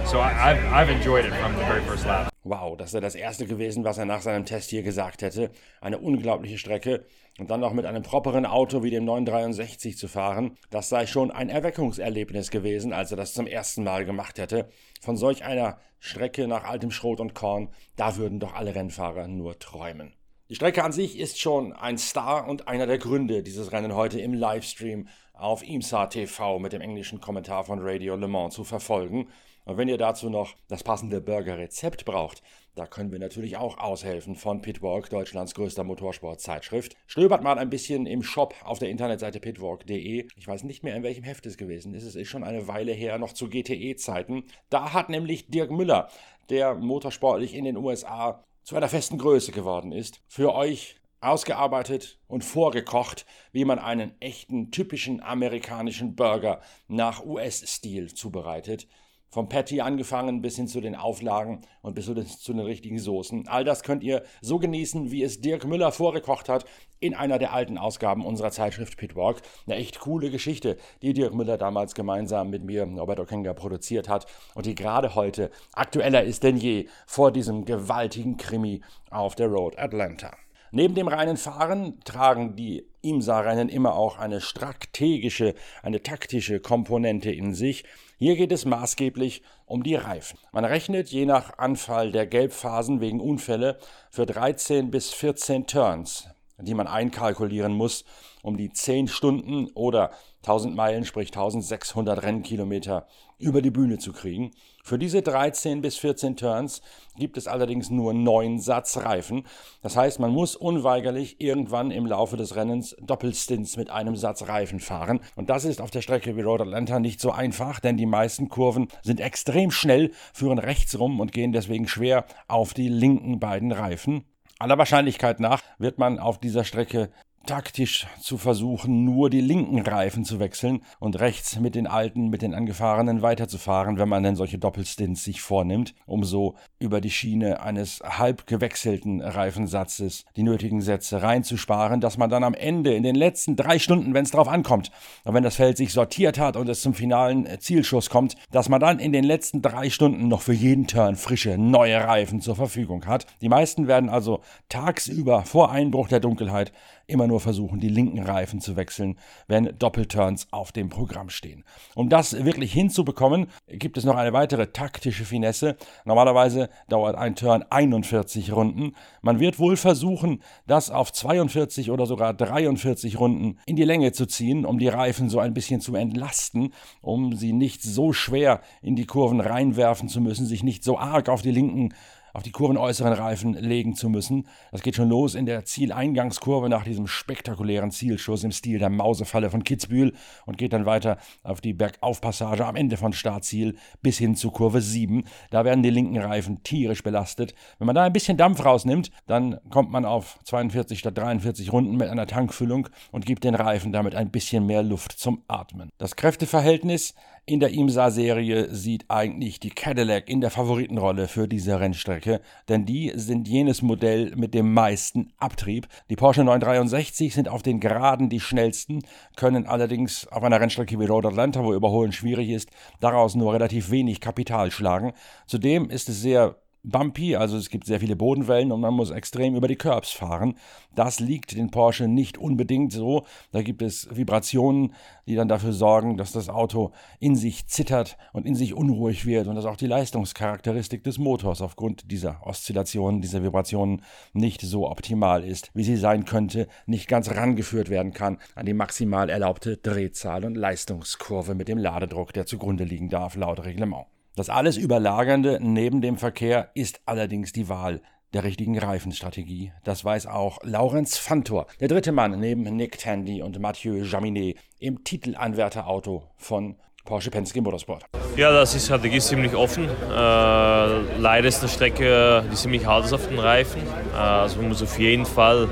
So 0.05 0.19
I, 0.19 0.51
I've, 0.51 0.65
I've 0.71 0.89
enjoyed 0.89 1.25
it 1.25 1.33
from 1.33 1.53
the 1.55 1.63
very 1.65 1.81
first 1.81 2.05
lap. 2.05 2.29
Wow, 2.43 2.75
das 2.77 2.93
wäre 2.93 3.01
das 3.01 3.15
erste 3.15 3.45
gewesen, 3.45 3.83
was 3.83 3.97
er 3.97 4.05
nach 4.05 4.21
seinem 4.21 4.45
Test 4.45 4.69
hier 4.69 4.81
gesagt 4.81 5.21
hätte. 5.21 5.51
Eine 5.81 5.97
unglaubliche 5.97 6.57
Strecke 6.57 7.05
und 7.37 7.51
dann 7.51 7.59
noch 7.59 7.73
mit 7.73 7.85
einem 7.85 8.01
properen 8.01 8.45
Auto 8.45 8.81
wie 8.81 8.89
dem 8.89 9.05
963 9.05 9.97
zu 9.97 10.07
fahren, 10.07 10.57
das 10.69 10.89
sei 10.89 11.05
schon 11.05 11.31
ein 11.31 11.49
Erweckungserlebnis 11.49 12.49
gewesen, 12.49 12.93
als 12.93 13.11
er 13.11 13.17
das 13.17 13.33
zum 13.33 13.45
ersten 13.45 13.83
Mal 13.83 14.05
gemacht 14.05 14.39
hätte. 14.39 14.69
Von 15.01 15.17
solch 15.17 15.43
einer 15.43 15.79
Strecke 15.99 16.47
nach 16.47 16.63
altem 16.63 16.91
Schrot 16.91 17.19
und 17.19 17.35
Korn, 17.35 17.69
da 17.95 18.15
würden 18.15 18.39
doch 18.39 18.53
alle 18.53 18.73
Rennfahrer 18.73 19.27
nur 19.27 19.59
träumen. 19.59 20.13
Die 20.49 20.55
Strecke 20.55 20.83
an 20.83 20.91
sich 20.91 21.19
ist 21.19 21.39
schon 21.39 21.73
ein 21.73 21.99
Star 21.99 22.47
und 22.47 22.67
einer 22.67 22.87
der 22.87 22.97
Gründe, 22.97 23.43
dieses 23.43 23.71
Rennen 23.71 23.93
heute 23.93 24.19
im 24.19 24.33
Livestream 24.33 25.07
auf 25.33 25.61
IMSA 25.61 26.07
TV 26.07 26.57
mit 26.57 26.73
dem 26.73 26.81
englischen 26.81 27.21
Kommentar 27.21 27.65
von 27.65 27.77
Radio 27.79 28.15
Le 28.15 28.27
Mans 28.27 28.55
zu 28.55 28.63
verfolgen. 28.63 29.27
Und 29.65 29.77
wenn 29.77 29.87
ihr 29.87 29.99
dazu 29.99 30.27
noch 30.27 30.55
das 30.67 30.83
passende 30.83 31.21
Burger-Rezept 31.21 32.03
braucht, 32.03 32.41
da 32.73 32.87
können 32.87 33.11
wir 33.11 33.19
natürlich 33.19 33.57
auch 33.57 33.77
aushelfen 33.77 34.35
von 34.35 34.63
Pitwalk, 34.63 35.11
Deutschlands 35.11 35.53
größter 35.53 35.83
Motorsportzeitschrift. 35.83 36.95
Stöbert 37.05 37.43
mal 37.43 37.59
ein 37.59 37.69
bisschen 37.69 38.07
im 38.07 38.23
Shop 38.23 38.55
auf 38.63 38.79
der 38.79 38.89
Internetseite 38.89 39.39
pitwalk.de. 39.39 40.25
Ich 40.35 40.47
weiß 40.47 40.63
nicht 40.63 40.83
mehr, 40.83 40.95
in 40.95 41.03
welchem 41.03 41.25
Heft 41.25 41.45
es 41.45 41.57
gewesen 41.57 41.93
ist. 41.93 42.05
Es 42.05 42.15
ist 42.15 42.27
schon 42.27 42.43
eine 42.43 42.67
Weile 42.67 42.93
her, 42.93 43.19
noch 43.19 43.33
zu 43.33 43.49
GTE-Zeiten. 43.49 44.45
Da 44.71 44.93
hat 44.93 45.09
nämlich 45.09 45.51
Dirk 45.51 45.69
Müller, 45.69 46.09
der 46.49 46.73
motorsportlich 46.73 47.53
in 47.53 47.65
den 47.65 47.77
USA 47.77 48.43
zu 48.63 48.75
einer 48.75 48.89
festen 48.89 49.17
Größe 49.17 49.51
geworden 49.51 49.91
ist, 49.91 50.21
für 50.27 50.53
euch 50.53 50.99
ausgearbeitet 51.21 52.19
und 52.27 52.43
vorgekocht, 52.43 53.25
wie 53.51 53.65
man 53.65 53.79
einen 53.79 54.19
echten, 54.21 54.71
typischen 54.71 55.21
amerikanischen 55.21 56.15
Burger 56.15 56.61
nach 56.87 57.25
US-Stil 57.25 58.13
zubereitet. 58.13 58.87
Vom 59.31 59.47
Patty 59.47 59.81
angefangen 59.81 60.41
bis 60.41 60.55
hin 60.55 60.67
zu 60.67 60.81
den 60.81 60.95
Auflagen 60.95 61.61
und 61.81 61.93
bis 61.93 62.05
zu 62.05 62.53
den 62.53 62.59
richtigen 62.59 62.97
Soßen. 62.97 63.47
All 63.47 63.63
das 63.63 63.83
könnt 63.83 64.03
ihr 64.03 64.23
so 64.41 64.57
genießen, 64.57 65.11
wie 65.11 65.21
es 65.21 65.39
Dirk 65.39 65.65
Müller 65.65 65.91
vorgekocht 65.91 66.49
hat 66.49 66.65
in 66.99 67.13
einer 67.13 67.37
der 67.37 67.53
alten 67.53 67.77
Ausgaben 67.77 68.25
unserer 68.25 68.51
Zeitschrift 68.51 68.97
Pitwalk. 68.97 69.41
Eine 69.67 69.75
echt 69.75 69.99
coole 69.99 70.31
Geschichte, 70.31 70.77
die 71.01 71.13
Dirk 71.13 71.35
Müller 71.35 71.57
damals 71.57 71.93
gemeinsam 71.93 72.49
mit 72.49 72.63
mir, 72.63 72.83
Robert 72.83 73.19
Okenga, 73.19 73.53
produziert 73.53 74.09
hat 74.09 74.25
und 74.55 74.65
die 74.65 74.75
gerade 74.75 75.13
heute 75.13 75.51
aktueller 75.73 76.23
ist 76.23 76.43
denn 76.43 76.57
je 76.57 76.87
vor 77.05 77.31
diesem 77.31 77.65
gewaltigen 77.65 78.37
Krimi 78.37 78.81
auf 79.11 79.35
der 79.35 79.47
Road 79.47 79.77
Atlanta. 79.77 80.35
Neben 80.71 80.93
dem 80.93 81.07
reinen 81.07 81.37
Fahren 81.37 81.99
tragen 82.03 82.55
die 82.55 82.85
IMSA-Rennen 83.01 83.69
immer 83.69 83.95
auch 83.95 84.19
eine 84.19 84.39
strategische, 84.39 85.55
eine 85.81 86.03
taktische 86.03 86.59
Komponente 86.59 87.31
in 87.31 87.55
sich. 87.55 87.85
Hier 88.21 88.35
geht 88.35 88.51
es 88.51 88.65
maßgeblich 88.65 89.43
um 89.65 89.81
die 89.81 89.95
Reifen. 89.95 90.37
Man 90.51 90.65
rechnet 90.65 91.07
je 91.07 91.25
nach 91.25 91.57
Anfall 91.57 92.11
der 92.11 92.27
Gelbphasen 92.27 92.99
wegen 92.99 93.21
Unfälle 93.21 93.79
für 94.11 94.25
13 94.25 94.91
bis 94.91 95.13
14 95.13 95.67
Turns, 95.67 96.27
die 96.57 96.73
man 96.73 96.87
einkalkulieren 96.87 97.73
muss, 97.73 98.03
um 98.41 98.57
die 98.57 98.73
10 98.73 99.07
Stunden 99.07 99.67
oder 99.73 100.11
1000 100.39 100.75
Meilen, 100.75 101.05
sprich 101.05 101.29
1600 101.29 102.21
Rennkilometer 102.21 103.07
über 103.39 103.61
die 103.61 103.71
Bühne 103.71 103.97
zu 103.97 104.13
kriegen. 104.13 104.51
Für 104.83 104.99
diese 104.99 105.21
13 105.21 105.81
bis 105.81 105.97
14 105.97 106.35
Turns 106.35 106.81
gibt 107.17 107.37
es 107.37 107.47
allerdings 107.47 107.89
nur 107.89 108.13
9 108.13 108.59
Satz 108.59 108.97
Reifen. 108.97 109.45
Das 109.81 109.95
heißt, 109.95 110.19
man 110.19 110.31
muss 110.31 110.55
unweigerlich 110.55 111.39
irgendwann 111.39 111.91
im 111.91 112.05
Laufe 112.05 112.37
des 112.37 112.55
Rennens 112.55 112.95
Doppelstints 113.01 113.77
mit 113.77 113.89
einem 113.89 114.15
Satz 114.15 114.47
Reifen 114.47 114.79
fahren. 114.79 115.19
Und 115.35 115.49
das 115.49 115.65
ist 115.65 115.81
auf 115.81 115.91
der 115.91 116.01
Strecke 116.01 116.35
wie 116.35 116.41
Road 116.41 116.61
Atlanta 116.61 116.99
nicht 116.99 117.21
so 117.21 117.31
einfach, 117.31 117.79
denn 117.79 117.97
die 117.97 118.05
meisten 118.05 118.49
Kurven 118.49 118.87
sind 119.03 119.19
extrem 119.19 119.71
schnell, 119.71 120.11
führen 120.33 120.59
rechts 120.59 120.99
rum 120.99 121.19
und 121.19 121.31
gehen 121.31 121.51
deswegen 121.51 121.87
schwer 121.87 122.25
auf 122.47 122.73
die 122.73 122.89
linken 122.89 123.39
beiden 123.39 123.71
Reifen. 123.71 124.25
Aller 124.59 124.77
Wahrscheinlichkeit 124.77 125.39
nach 125.39 125.61
wird 125.77 125.99
man 125.99 126.19
auf 126.19 126.37
dieser 126.37 126.65
Strecke 126.65 127.09
taktisch 127.49 128.05
zu 128.21 128.37
versuchen, 128.37 129.05
nur 129.05 129.31
die 129.31 129.41
linken 129.41 129.79
Reifen 129.79 130.23
zu 130.23 130.39
wechseln 130.39 130.83
und 130.99 131.19
rechts 131.19 131.59
mit 131.59 131.73
den 131.73 131.87
alten, 131.87 132.29
mit 132.29 132.43
den 132.43 132.53
angefahrenen 132.53 133.23
weiterzufahren, 133.23 133.97
wenn 133.97 134.07
man 134.07 134.21
denn 134.21 134.35
solche 134.35 134.59
Doppelstints 134.59 135.23
sich 135.23 135.41
vornimmt, 135.41 135.95
um 136.05 136.23
so 136.23 136.53
über 136.77 137.01
die 137.01 137.09
Schiene 137.09 137.61
eines 137.61 138.03
halb 138.03 138.45
gewechselten 138.45 139.21
Reifensatzes 139.21 140.25
die 140.35 140.43
nötigen 140.43 140.81
Sätze 140.81 141.23
reinzusparen, 141.23 142.01
dass 142.01 142.19
man 142.19 142.29
dann 142.29 142.43
am 142.43 142.53
Ende 142.53 142.93
in 142.93 143.01
den 143.01 143.15
letzten 143.15 143.55
drei 143.55 143.79
Stunden, 143.79 144.13
wenn 144.13 144.25
es 144.25 144.31
drauf 144.31 144.47
ankommt, 144.47 144.91
und 145.23 145.33
wenn 145.33 145.41
das 145.41 145.55
Feld 145.55 145.77
sich 145.77 145.91
sortiert 145.91 146.37
hat 146.37 146.55
und 146.55 146.69
es 146.69 146.81
zum 146.81 146.93
finalen 146.93 147.47
Zielschuss 147.59 148.11
kommt, 148.11 148.35
dass 148.51 148.69
man 148.69 148.79
dann 148.79 148.99
in 148.99 149.11
den 149.11 149.23
letzten 149.23 149.63
drei 149.63 149.89
Stunden 149.89 150.27
noch 150.27 150.41
für 150.41 150.53
jeden 150.53 150.85
Turn 150.85 151.15
frische, 151.15 151.57
neue 151.57 151.97
Reifen 151.97 152.41
zur 152.41 152.55
Verfügung 152.55 153.07
hat. 153.07 153.25
Die 153.41 153.49
meisten 153.49 153.87
werden 153.87 154.11
also 154.11 154.41
tagsüber 154.69 155.41
vor 155.45 155.71
Einbruch 155.71 156.09
der 156.09 156.19
Dunkelheit 156.19 156.71
immer 157.09 157.27
nur 157.27 157.39
versuchen, 157.39 157.79
die 157.79 157.89
linken 157.89 158.19
Reifen 158.19 158.61
zu 158.61 158.75
wechseln, 158.75 159.17
wenn 159.47 159.77
Doppelturns 159.77 160.47
auf 160.51 160.71
dem 160.71 160.89
Programm 160.89 161.29
stehen. 161.29 161.63
Um 161.95 162.09
das 162.09 162.45
wirklich 162.45 162.71
hinzubekommen, 162.73 163.47
gibt 163.67 163.97
es 163.97 164.05
noch 164.05 164.15
eine 164.15 164.33
weitere 164.33 164.67
taktische 164.67 165.25
Finesse. 165.25 165.75
Normalerweise 166.05 166.69
dauert 166.87 167.15
ein 167.15 167.35
Turn 167.35 167.63
41 167.69 168.53
Runden. 168.53 168.95
Man 169.21 169.39
wird 169.39 169.59
wohl 169.59 169.75
versuchen, 169.75 170.41
das 170.67 170.89
auf 170.89 171.11
42 171.11 171.91
oder 171.91 172.05
sogar 172.05 172.33
43 172.33 173.19
Runden 173.19 173.59
in 173.65 173.75
die 173.75 173.83
Länge 173.83 174.11
zu 174.11 174.25
ziehen, 174.25 174.65
um 174.65 174.79
die 174.79 174.87
Reifen 174.87 175.29
so 175.29 175.39
ein 175.39 175.53
bisschen 175.53 175.81
zu 175.81 175.95
entlasten, 175.95 176.73
um 177.01 177.35
sie 177.35 177.53
nicht 177.53 177.83
so 177.83 178.13
schwer 178.13 178.61
in 178.81 178.95
die 178.95 179.05
Kurven 179.05 179.41
reinwerfen 179.41 180.09
zu 180.09 180.21
müssen, 180.21 180.45
sich 180.45 180.63
nicht 180.63 180.83
so 180.83 180.97
arg 180.97 181.29
auf 181.29 181.41
die 181.41 181.51
linken 181.51 181.93
auf 182.33 182.43
die 182.43 182.51
kurvenäußeren 182.51 183.13
Reifen 183.13 183.53
legen 183.53 183.95
zu 183.95 184.09
müssen. 184.09 184.47
Das 184.71 184.81
geht 184.81 184.95
schon 184.95 185.09
los 185.09 185.35
in 185.35 185.45
der 185.45 185.65
Zieleingangskurve 185.65 186.69
nach 186.69 186.83
diesem 186.83 187.07
spektakulären 187.07 187.91
Zielschuss 187.91 188.43
im 188.43 188.51
Stil 188.51 188.79
der 188.79 188.89
Mausefalle 188.89 189.49
von 189.49 189.63
Kitzbühel 189.63 190.13
und 190.45 190.57
geht 190.57 190.73
dann 190.73 190.85
weiter 190.85 191.17
auf 191.43 191.61
die 191.61 191.73
Bergaufpassage 191.73 192.65
am 192.65 192.75
Ende 192.75 192.97
von 192.97 193.13
Startziel 193.13 193.75
bis 194.01 194.17
hin 194.17 194.35
zu 194.35 194.51
Kurve 194.51 194.81
7. 194.81 195.23
Da 195.49 195.65
werden 195.65 195.83
die 195.83 195.89
linken 195.89 196.17
Reifen 196.17 196.63
tierisch 196.63 197.03
belastet. 197.03 197.53
Wenn 197.77 197.87
man 197.87 197.95
da 197.95 198.03
ein 198.03 198.13
bisschen 198.13 198.37
Dampf 198.37 198.63
rausnimmt, 198.63 199.11
dann 199.27 199.59
kommt 199.69 199.91
man 199.91 200.05
auf 200.05 200.39
42 200.43 200.99
statt 200.99 201.17
43 201.17 201.71
Runden 201.71 201.97
mit 201.97 202.09
einer 202.09 202.27
Tankfüllung 202.27 202.89
und 203.11 203.25
gibt 203.25 203.43
den 203.43 203.55
Reifen 203.55 203.91
damit 203.91 204.15
ein 204.15 204.31
bisschen 204.31 204.65
mehr 204.65 204.83
Luft 204.83 205.13
zum 205.13 205.43
Atmen. 205.47 205.89
Das 205.97 206.15
Kräfteverhältnis 206.15 207.13
in 207.49 207.59
der 207.59 207.71
IMSA-Serie 207.71 208.75
sieht 208.75 209.05
eigentlich 209.09 209.59
die 209.59 209.71
Cadillac 209.71 210.29
in 210.29 210.39
der 210.39 210.51
Favoritenrolle 210.51 211.27
für 211.27 211.47
diese 211.47 211.79
Rennstrecke, 211.79 212.41
denn 212.67 212.85
die 212.85 213.11
sind 213.15 213.47
jenes 213.47 213.81
Modell 213.81 214.35
mit 214.35 214.53
dem 214.53 214.71
meisten 214.71 215.33
Abtrieb. 215.39 215.87
Die 216.11 216.15
Porsche 216.15 216.43
963 216.43 217.33
sind 217.33 217.49
auf 217.49 217.63
den 217.63 217.79
Geraden 217.79 218.29
die 218.29 218.39
schnellsten, 218.39 219.01
können 219.35 219.65
allerdings 219.65 220.27
auf 220.27 220.43
einer 220.43 220.61
Rennstrecke 220.61 220.99
wie 220.99 221.05
Road 221.05 221.25
Atlanta, 221.25 221.63
wo 221.63 221.73
Überholen 221.73 222.11
schwierig 222.11 222.49
ist, 222.49 222.69
daraus 222.99 223.33
nur 223.33 223.51
relativ 223.51 223.89
wenig 223.89 224.21
Kapital 224.21 224.69
schlagen. 224.69 225.13
Zudem 225.47 225.89
ist 225.89 226.07
es 226.07 226.21
sehr 226.21 226.55
bumpy, 226.83 227.35
also 227.35 227.57
es 227.57 227.69
gibt 227.69 227.85
sehr 227.85 227.99
viele 227.99 228.15
Bodenwellen 228.15 228.71
und 228.71 228.81
man 228.81 228.93
muss 228.93 229.11
extrem 229.11 229.55
über 229.55 229.67
die 229.67 229.75
Curbs 229.75 230.11
fahren. 230.11 230.55
Das 230.95 231.19
liegt 231.19 231.55
den 231.55 231.71
Porsche 231.71 232.07
nicht 232.07 232.37
unbedingt 232.37 232.91
so. 232.91 233.25
Da 233.51 233.61
gibt 233.61 233.81
es 233.81 234.07
Vibrationen, 234.11 234.93
die 235.27 235.35
dann 235.35 235.47
dafür 235.47 235.73
sorgen, 235.73 236.17
dass 236.17 236.31
das 236.31 236.49
Auto 236.49 236.91
in 237.19 237.35
sich 237.35 237.67
zittert 237.67 238.17
und 238.33 238.45
in 238.45 238.55
sich 238.55 238.73
unruhig 238.73 239.25
wird 239.25 239.47
und 239.47 239.55
dass 239.55 239.65
auch 239.65 239.75
die 239.75 239.87
Leistungscharakteristik 239.87 241.03
des 241.03 241.17
Motors 241.17 241.61
aufgrund 241.61 242.11
dieser 242.11 242.45
Oszillationen, 242.45 243.21
dieser 243.21 243.43
Vibrationen 243.43 244.01
nicht 244.33 244.61
so 244.61 244.89
optimal 244.89 245.43
ist, 245.43 245.71
wie 245.73 245.83
sie 245.83 245.97
sein 245.97 246.25
könnte, 246.25 246.67
nicht 246.85 247.07
ganz 247.07 247.29
rangeführt 247.31 247.89
werden 247.89 248.13
kann 248.13 248.37
an 248.55 248.65
die 248.65 248.73
maximal 248.73 249.29
erlaubte 249.29 249.77
Drehzahl 249.77 250.45
und 250.45 250.55
Leistungskurve 250.55 251.55
mit 251.55 251.67
dem 251.67 251.77
Ladedruck, 251.77 252.33
der 252.33 252.45
zugrunde 252.45 252.83
liegen 252.83 253.09
darf 253.09 253.35
laut 253.35 253.63
Reglement. 253.63 254.05
Das 254.39 254.47
alles 254.47 254.77
Überlagernde 254.77 255.59
neben 255.61 255.99
dem 255.99 256.15
Verkehr 256.15 256.69
ist 256.73 257.01
allerdings 257.05 257.51
die 257.51 257.67
Wahl 257.67 257.99
der 258.31 258.45
richtigen 258.45 258.79
Reifenstrategie. 258.79 259.73
Das 259.83 260.05
weiß 260.05 260.27
auch 260.27 260.59
Laurenz 260.63 261.17
Fantor, 261.17 261.67
der 261.81 261.89
dritte 261.89 262.13
Mann 262.13 262.39
neben 262.39 262.63
Nick 262.63 262.99
Tandy 262.99 263.41
und 263.41 263.59
Mathieu 263.59 264.01
Jaminet 264.01 264.57
im 264.79 265.03
Titelanwärterauto 265.03 266.23
von 266.37 266.77
Porsche 267.03 267.31
Penske 267.31 267.61
Motorsport. 267.61 268.05
Ja, 268.37 268.61
ist 268.61 268.81
Strategie 268.81 269.19
ziemlich 269.19 269.53
offen. 269.55 269.83
Äh, 269.83 270.07
leider 270.09 271.49
ist 271.49 271.59
eine 271.59 271.67
Strecke, 271.67 272.45
die 272.49 272.55
ziemlich 272.55 272.85
hart 272.85 273.07
ist 273.07 273.11
auf 273.11 273.27
den 273.27 273.39
Reifen. 273.39 273.81
Äh, 274.13 274.19
also 274.19 274.59
man 274.59 274.69
muss 274.69 274.81
auf 274.81 274.97
jeden 274.97 275.25
Fall 275.25 275.67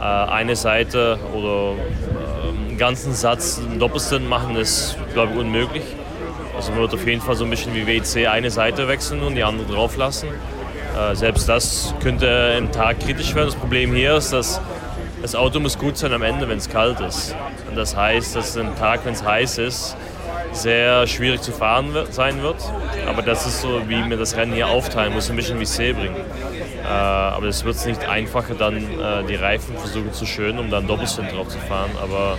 äh, 0.00 0.02
eine 0.02 0.56
Seite 0.56 1.18
oder 1.36 1.74
äh, 1.74 2.68
einen 2.70 2.78
ganzen 2.78 3.12
Satz 3.12 3.58
einen 3.58 3.78
Doppelstint 3.78 4.26
machen, 4.26 4.56
ist, 4.56 4.96
glaube 5.12 5.34
ich, 5.34 5.38
unmöglich. 5.38 5.84
Also 6.54 6.72
man 6.72 6.80
wird 6.80 6.94
auf 6.94 7.06
jeden 7.06 7.20
Fall 7.20 7.34
so 7.34 7.44
ein 7.44 7.50
bisschen 7.50 7.74
wie 7.74 7.86
WC 7.86 8.26
eine 8.26 8.50
Seite 8.50 8.88
wechseln 8.88 9.22
und 9.22 9.34
die 9.34 9.44
andere 9.44 9.72
drauf 9.72 9.96
lassen. 9.96 10.28
Äh, 10.28 11.14
selbst 11.14 11.48
das 11.48 11.94
könnte 12.02 12.54
im 12.58 12.70
Tag 12.70 13.00
kritisch 13.00 13.34
werden. 13.34 13.46
Das 13.46 13.56
Problem 13.56 13.94
hier 13.94 14.16
ist, 14.16 14.32
dass 14.32 14.60
das 15.22 15.34
Auto 15.34 15.60
muss 15.60 15.78
gut 15.78 15.96
sein 15.96 16.12
am 16.12 16.22
Ende, 16.22 16.48
wenn 16.48 16.58
es 16.58 16.68
kalt 16.68 17.00
ist. 17.00 17.34
Und 17.68 17.76
das 17.76 17.96
heißt, 17.96 18.36
dass 18.36 18.56
im 18.56 18.76
Tag, 18.76 19.04
wenn 19.04 19.14
es 19.14 19.24
heiß 19.24 19.58
ist, 19.58 19.96
sehr 20.52 21.06
schwierig 21.06 21.40
zu 21.40 21.52
fahren 21.52 21.94
wird, 21.94 22.12
sein 22.12 22.42
wird. 22.42 22.56
Aber 23.08 23.22
das 23.22 23.46
ist 23.46 23.62
so, 23.62 23.88
wie 23.88 24.02
mir 24.02 24.16
das 24.16 24.36
Rennen 24.36 24.52
hier 24.52 24.68
aufteilen 24.68 25.14
muss, 25.14 25.30
ein 25.30 25.36
bisschen 25.36 25.58
wie 25.60 25.64
Sebring. 25.64 26.12
Äh, 26.12 26.88
aber 26.88 27.46
es 27.46 27.64
wird 27.64 27.84
nicht 27.86 28.04
einfacher, 28.04 28.54
dann 28.54 28.76
äh, 28.76 29.24
die 29.28 29.36
Reifen 29.36 29.76
versuchen 29.78 30.12
zu 30.12 30.26
schönen, 30.26 30.58
um 30.58 30.70
dann 30.70 30.86
Doppelstint 30.86 31.32
drauf 31.32 31.48
zu 31.48 31.58
fahren. 31.58 31.90
Aber 32.02 32.36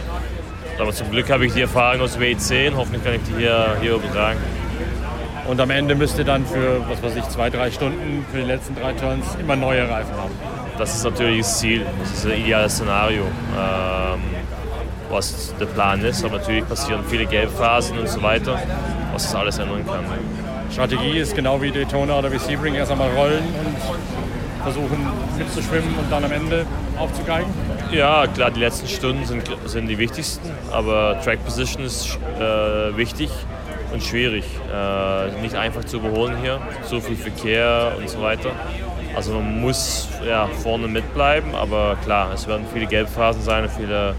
aber 0.80 0.92
zum 0.92 1.12
Glück 1.12 1.30
habe 1.30 1.46
ich 1.46 1.54
die 1.54 1.62
Erfahrung 1.62 2.02
aus 2.02 2.20
WEC 2.20 2.74
hoffentlich 2.76 3.04
kann 3.04 3.16
ich 3.16 3.22
die 3.24 3.36
hier, 3.38 3.78
hier 3.82 3.96
übertragen. 3.96 4.40
Und 5.48 5.60
am 5.60 5.70
Ende 5.70 5.94
müsst 5.94 6.18
ihr 6.18 6.24
dann 6.24 6.46
für, 6.46 6.82
was 6.90 7.04
weiß 7.04 7.18
ich, 7.18 7.24
zwei, 7.30 7.50
drei 7.50 7.70
Stunden 7.70 8.26
für 8.32 8.38
die 8.38 8.46
letzten 8.46 8.76
drei 8.76 8.94
Turns 8.94 9.36
immer 9.40 9.56
neue 9.56 9.90
Reifen 9.90 10.16
haben. 10.16 10.32
Das 10.78 10.96
ist 10.96 11.04
natürlich 11.04 11.40
das 11.40 11.60
Ziel. 11.60 11.86
Das 12.00 12.14
ist 12.14 12.26
ein 12.26 12.40
ideales 12.40 12.74
Szenario, 12.74 13.24
ähm, 13.24 14.22
was 15.10 15.54
der 15.60 15.66
Plan 15.66 16.04
ist. 16.04 16.24
Aber 16.24 16.38
natürlich 16.38 16.68
passieren 16.68 17.04
viele 17.10 17.26
Gelbphasen 17.26 18.00
und 18.00 18.08
so 18.08 18.24
weiter, 18.24 18.58
was 19.12 19.24
das 19.24 19.36
alles 19.36 19.58
ändern 19.60 19.86
kann. 19.86 20.06
Strategie 20.72 21.20
ist 21.20 21.36
genau 21.36 21.62
wie 21.62 21.72
Daytona 21.72 22.18
oder 22.18 22.32
wie 22.32 22.40
Sebring 22.40 22.76
erst 22.76 22.92
einmal 22.92 23.12
rollen 23.12 23.44
und 23.44 24.64
versuchen 24.64 25.08
mitzuschwimmen 25.38 25.94
und 25.96 26.10
dann 26.10 26.24
am 26.24 26.32
Ende 26.32 26.66
aufzugeigen? 26.98 27.52
Ja, 27.94 28.26
klar, 28.26 28.50
die 28.50 28.60
letzten 28.60 28.88
Stunden 28.88 29.24
sind, 29.24 29.44
sind 29.66 29.88
die 29.88 30.00
wichtigsten, 30.00 30.50
aber 30.72 31.22
Track 31.24 31.46
Position 31.46 31.86
ist 31.86 32.18
äh, 32.40 32.98
wichtig 32.98 33.30
und 33.94 34.02
schwierig. 34.02 34.46
Äh, 34.74 35.40
nicht 35.44 35.54
einfach 35.54 35.84
zu 35.84 35.98
überholen 35.98 36.36
hier, 36.42 36.60
so 36.86 37.00
viel 37.00 37.16
Verkehr 37.16 37.94
und 37.96 38.10
so 38.10 38.20
weiter. 38.20 38.50
Also 39.16 39.34
man 39.34 39.62
muss 39.62 40.10
ja, 40.28 40.48
vorne 40.48 40.88
mitbleiben, 40.88 41.54
aber 41.54 41.96
klar, 42.04 42.34
es 42.34 42.48
werden 42.48 42.66
viele 42.74 42.88
Gelbphasen 42.88 43.44
sein 43.44 43.66
und 43.66 43.70
viele, 43.70 44.16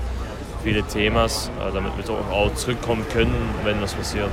viele 0.62 0.84
Themas, 0.84 1.50
äh, 1.58 1.72
damit 1.74 1.96
wir 1.96 2.08
auch 2.32 2.54
zurückkommen 2.54 3.04
können, 3.12 3.34
wenn 3.64 3.82
was 3.82 3.94
passiert. 3.94 4.30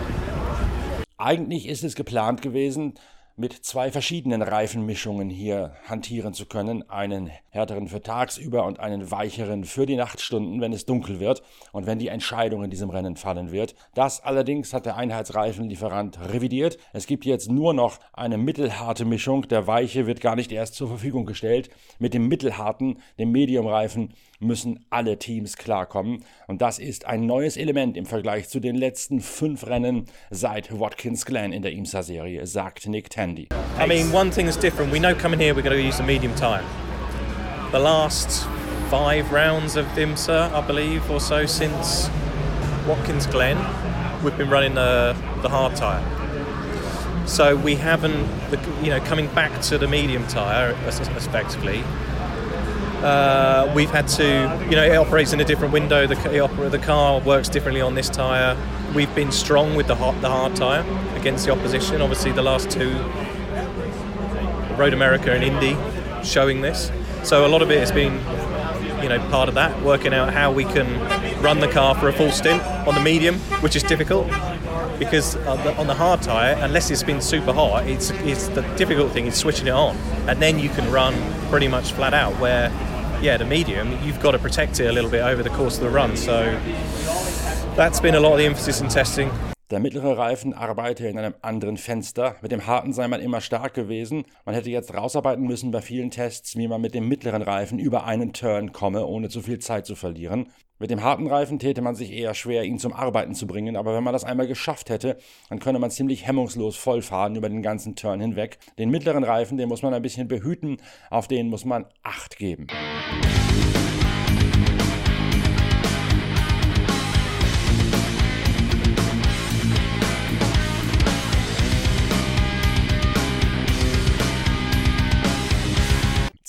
Eigentlich 1.18 1.68
ist 1.68 1.84
es 1.84 1.96
geplant 1.96 2.44
gewesen, 2.44 2.94
mit 3.36 3.54
zwei 3.54 3.92
verschiedenen 3.92 4.42
Reifenmischungen 4.42 5.30
hier 5.30 5.74
hantieren 5.88 6.34
zu 6.34 6.46
können. 6.46 6.90
Einen 6.90 7.32
härteren 7.50 7.88
für 7.88 8.02
tagsüber 8.02 8.66
und 8.66 8.80
einen 8.80 9.12
weicheren 9.12 9.64
für 9.64 9.86
die 9.86 9.96
Nachtstunden, 9.96 10.62
wenn 10.62 10.74
es 10.74 10.86
dunkel 10.86 11.20
wird 11.20 11.42
und 11.72 11.86
wenn 11.86 12.00
die 12.00 12.10
Entscheidung 12.10 12.64
in 12.64 12.70
diesem 12.70 12.90
Rennen 12.90 13.16
fallen 13.16 13.52
wird. 13.52 13.76
Das 13.94 14.22
allerdings 14.24 14.74
hat 14.74 14.86
der 14.86 14.98
Einheitsreifenlieferant 14.98 16.20
revidiert. 16.32 16.78
Es 16.94 17.08
gibt 17.08 17.26
jetzt 17.26 17.50
nur 17.50 17.74
noch 17.74 18.00
eine 18.14 18.38
mittelharte 18.38 19.06
Mischung. 19.06 19.48
Der 19.48 19.68
weiche 19.68 20.08
wird 20.08 20.22
gar 20.22 20.36
nicht 20.36 20.52
erst 20.52 20.76
zur 20.76 20.88
Verfügung 20.88 21.26
gestellt. 21.26 21.70
Mit 22.00 22.14
dem 22.14 22.28
mittelharten, 22.28 23.00
dem 23.18 23.32
Mediumreifen, 23.32 24.14
müssen 24.42 24.86
alle 24.90 25.18
Teams 25.18 25.56
klarkommen. 25.56 26.24
Und 26.48 26.62
das 26.62 26.80
ist 26.80 27.06
ein 27.06 27.26
neues 27.26 27.58
Element 27.58 27.96
im 27.96 28.06
Vergleich 28.06 28.50
zu 28.50 28.60
den 28.60 28.76
letzten 28.76 29.22
fünf 29.22 29.66
Rennen 29.68 30.06
seit 30.30 30.78
Watkins 30.78 31.26
Glen 31.26 31.54
in 31.54 31.62
der 31.62 31.72
IMSA-Serie, 31.72 32.46
sagt 32.48 32.88
Nick 32.88 33.10
Tandy. 33.10 33.48
I 33.80 33.88
mean, 33.88 34.14
one 34.14 34.32
thing 34.32 34.48
is 34.48 34.58
different. 34.58 34.92
We 34.92 35.00
know 35.00 35.16
coming 35.16 35.40
here 35.40 35.56
we're 35.56 35.64
going 35.64 35.78
to 35.78 35.82
use 35.82 36.00
a 36.02 36.06
medium 36.06 36.36
tire. 36.36 36.64
The 37.72 37.80
last 37.80 38.46
five 38.90 39.32
rounds 39.32 39.78
of 39.78 39.86
IMSA, 39.96 40.52
I 40.54 40.62
believe, 40.68 41.10
or 41.10 41.22
so 41.22 41.46
since 41.46 42.10
Watkins 42.86 43.28
Glen, 43.28 43.58
we've 44.24 44.38
been 44.38 44.50
running 44.50 44.76
the, 44.76 45.16
the 45.42 45.50
hard 45.50 45.76
tire. 45.76 46.04
So 47.28 47.56
we 47.56 47.76
haven't, 47.76 48.28
you 48.84 48.90
know, 48.90 49.00
coming 49.00 49.28
back 49.28 49.62
to 49.62 49.78
the 49.78 49.88
medium 49.88 50.28
tire, 50.28 50.76
effectively, 50.86 51.84
uh, 53.04 53.72
we've 53.76 53.90
had 53.90 54.08
to, 54.08 54.66
you 54.70 54.76
know, 54.76 54.84
it 54.84 54.96
operates 54.96 55.34
in 55.34 55.40
a 55.40 55.46
different 55.46 55.74
window. 55.74 56.06
The, 56.08 56.70
the 56.70 56.80
car 56.80 57.20
works 57.22 57.50
differently 57.50 57.82
on 57.82 57.96
this 57.96 58.10
tyre. 58.10 58.56
We've 58.96 59.14
been 59.16 59.32
strong 59.32 59.76
with 59.76 59.88
the 59.88 59.96
hard, 59.96 60.22
the 60.22 60.30
hard 60.30 60.56
tyre 60.56 60.86
against 61.16 61.46
the 61.46 61.52
opposition. 61.52 62.02
Obviously, 62.02 62.32
the 62.32 62.44
last 62.44 62.70
two, 62.70 62.92
Road 64.76 64.94
America 64.94 65.32
and 65.32 65.44
Indy, 65.44 65.76
showing 66.24 66.62
this. 66.62 66.92
So 67.24 67.46
a 67.46 67.50
lot 67.50 67.62
of 67.62 67.72
it 67.72 67.80
has 67.80 67.92
been 67.92 68.14
you 69.02 69.10
know, 69.10 69.20
part 69.30 69.50
of 69.50 69.56
that, 69.56 69.82
working 69.82 70.14
out 70.14 70.32
how 70.34 70.52
we 70.52 70.64
can 70.64 71.00
run 71.42 71.60
the 71.60 71.68
car 71.68 71.96
for 71.96 72.08
a 72.08 72.14
full 72.14 72.32
stint 72.32 72.62
on 72.88 72.94
the 72.94 73.02
medium, 73.02 73.36
which 73.62 73.76
is 73.76 73.84
difficult 73.84 74.28
because 75.00 75.36
on 75.48 75.58
the, 75.64 75.76
on 75.78 75.88
the 75.88 75.96
hard 75.96 76.22
tyre, 76.22 76.56
unless 76.60 76.92
it's 76.92 77.02
been 77.02 77.20
super 77.20 77.52
hot, 77.52 77.88
it's, 77.88 78.12
it's 78.12 78.50
the 78.50 78.62
difficult 78.78 79.12
thing 79.12 79.26
is 79.26 79.36
switching 79.36 79.66
it 79.66 79.72
on, 79.72 79.98
and 80.28 80.40
then 80.40 80.60
you 80.60 80.70
can 80.70 80.92
run 80.92 81.16
pretty 81.50 81.68
much 81.68 81.92
flat 81.92 82.14
out. 82.14 82.40
Where, 82.40 82.70
yeah, 83.22 83.38
the 83.38 83.46
medium, 83.46 83.98
you've 84.04 84.20
got 84.20 84.32
to 84.32 84.40
protect 84.40 84.80
it 84.80 84.88
a 84.88 84.92
little 84.92 85.10
bit 85.10 85.22
over 85.22 85.44
the 85.44 85.50
course 85.52 85.78
of 85.78 85.84
the 85.84 85.90
run. 85.90 86.18
So 86.18 86.60
that's 87.76 88.00
been 88.00 88.16
a 88.16 88.20
lot 88.20 88.34
of 88.34 88.38
the 88.40 88.46
emphasis 88.46 88.82
in 88.82 88.90
testing. 88.90 89.32
Der 89.72 89.80
mittlere 89.80 90.18
Reifen 90.18 90.54
arbeite 90.54 91.08
in 91.08 91.18
einem 91.18 91.34
anderen 91.42 91.78
Fenster. 91.78 92.36
Mit 92.42 92.52
dem 92.52 92.68
harten 92.68 92.92
sei 92.92 93.08
man 93.08 93.22
immer 93.22 93.40
stark 93.40 93.74
gewesen. 93.74 94.26
Man 94.44 94.54
hätte 94.54 94.70
jetzt 94.70 94.94
rausarbeiten 94.94 95.48
müssen 95.48 95.72
bei 95.72 95.80
vielen 95.80 96.12
Tests, 96.12 96.58
wie 96.58 96.68
man 96.68 96.82
mit 96.82 96.94
dem 96.94 97.08
mittleren 97.08 97.42
Reifen 97.42 97.80
über 97.80 98.04
einen 98.04 98.34
Turn 98.34 98.74
komme, 98.74 99.06
ohne 99.06 99.30
zu 99.30 99.42
viel 99.42 99.60
Zeit 99.60 99.86
zu 99.86 99.96
verlieren. 99.96 100.50
Mit 100.78 100.90
dem 100.90 101.04
harten 101.04 101.26
Reifen 101.26 101.58
täte 101.58 101.82
man 101.82 101.96
sich 101.96 102.12
eher 102.12 102.34
schwer, 102.34 102.66
ihn 102.66 102.80
zum 102.80 102.92
Arbeiten 102.92 103.34
zu 103.34 103.48
bringen, 103.48 103.78
aber 103.78 103.96
wenn 103.96 104.04
man 104.04 104.12
das 104.12 104.26
einmal 104.26 104.48
geschafft 104.48 104.90
hätte, 104.90 105.18
dann 105.48 105.60
könne 105.60 105.80
man 105.80 105.90
ziemlich 105.90 106.28
hemmungslos 106.28 106.76
vollfahren 106.76 107.36
über 107.38 107.48
den 107.48 107.62
ganzen 107.62 107.96
Turn 107.96 108.20
hinweg. 108.20 108.58
Den 108.78 108.90
mittleren 108.90 109.24
Reifen, 109.24 109.58
den 109.58 109.70
muss 109.70 109.84
man 109.84 109.94
ein 109.94 110.02
bisschen 110.02 110.28
behüten, 110.28 110.82
auf 111.10 111.30
den 111.30 111.48
muss 111.48 111.64
man 111.64 111.86
Acht 112.04 112.38
geben. 112.38 112.68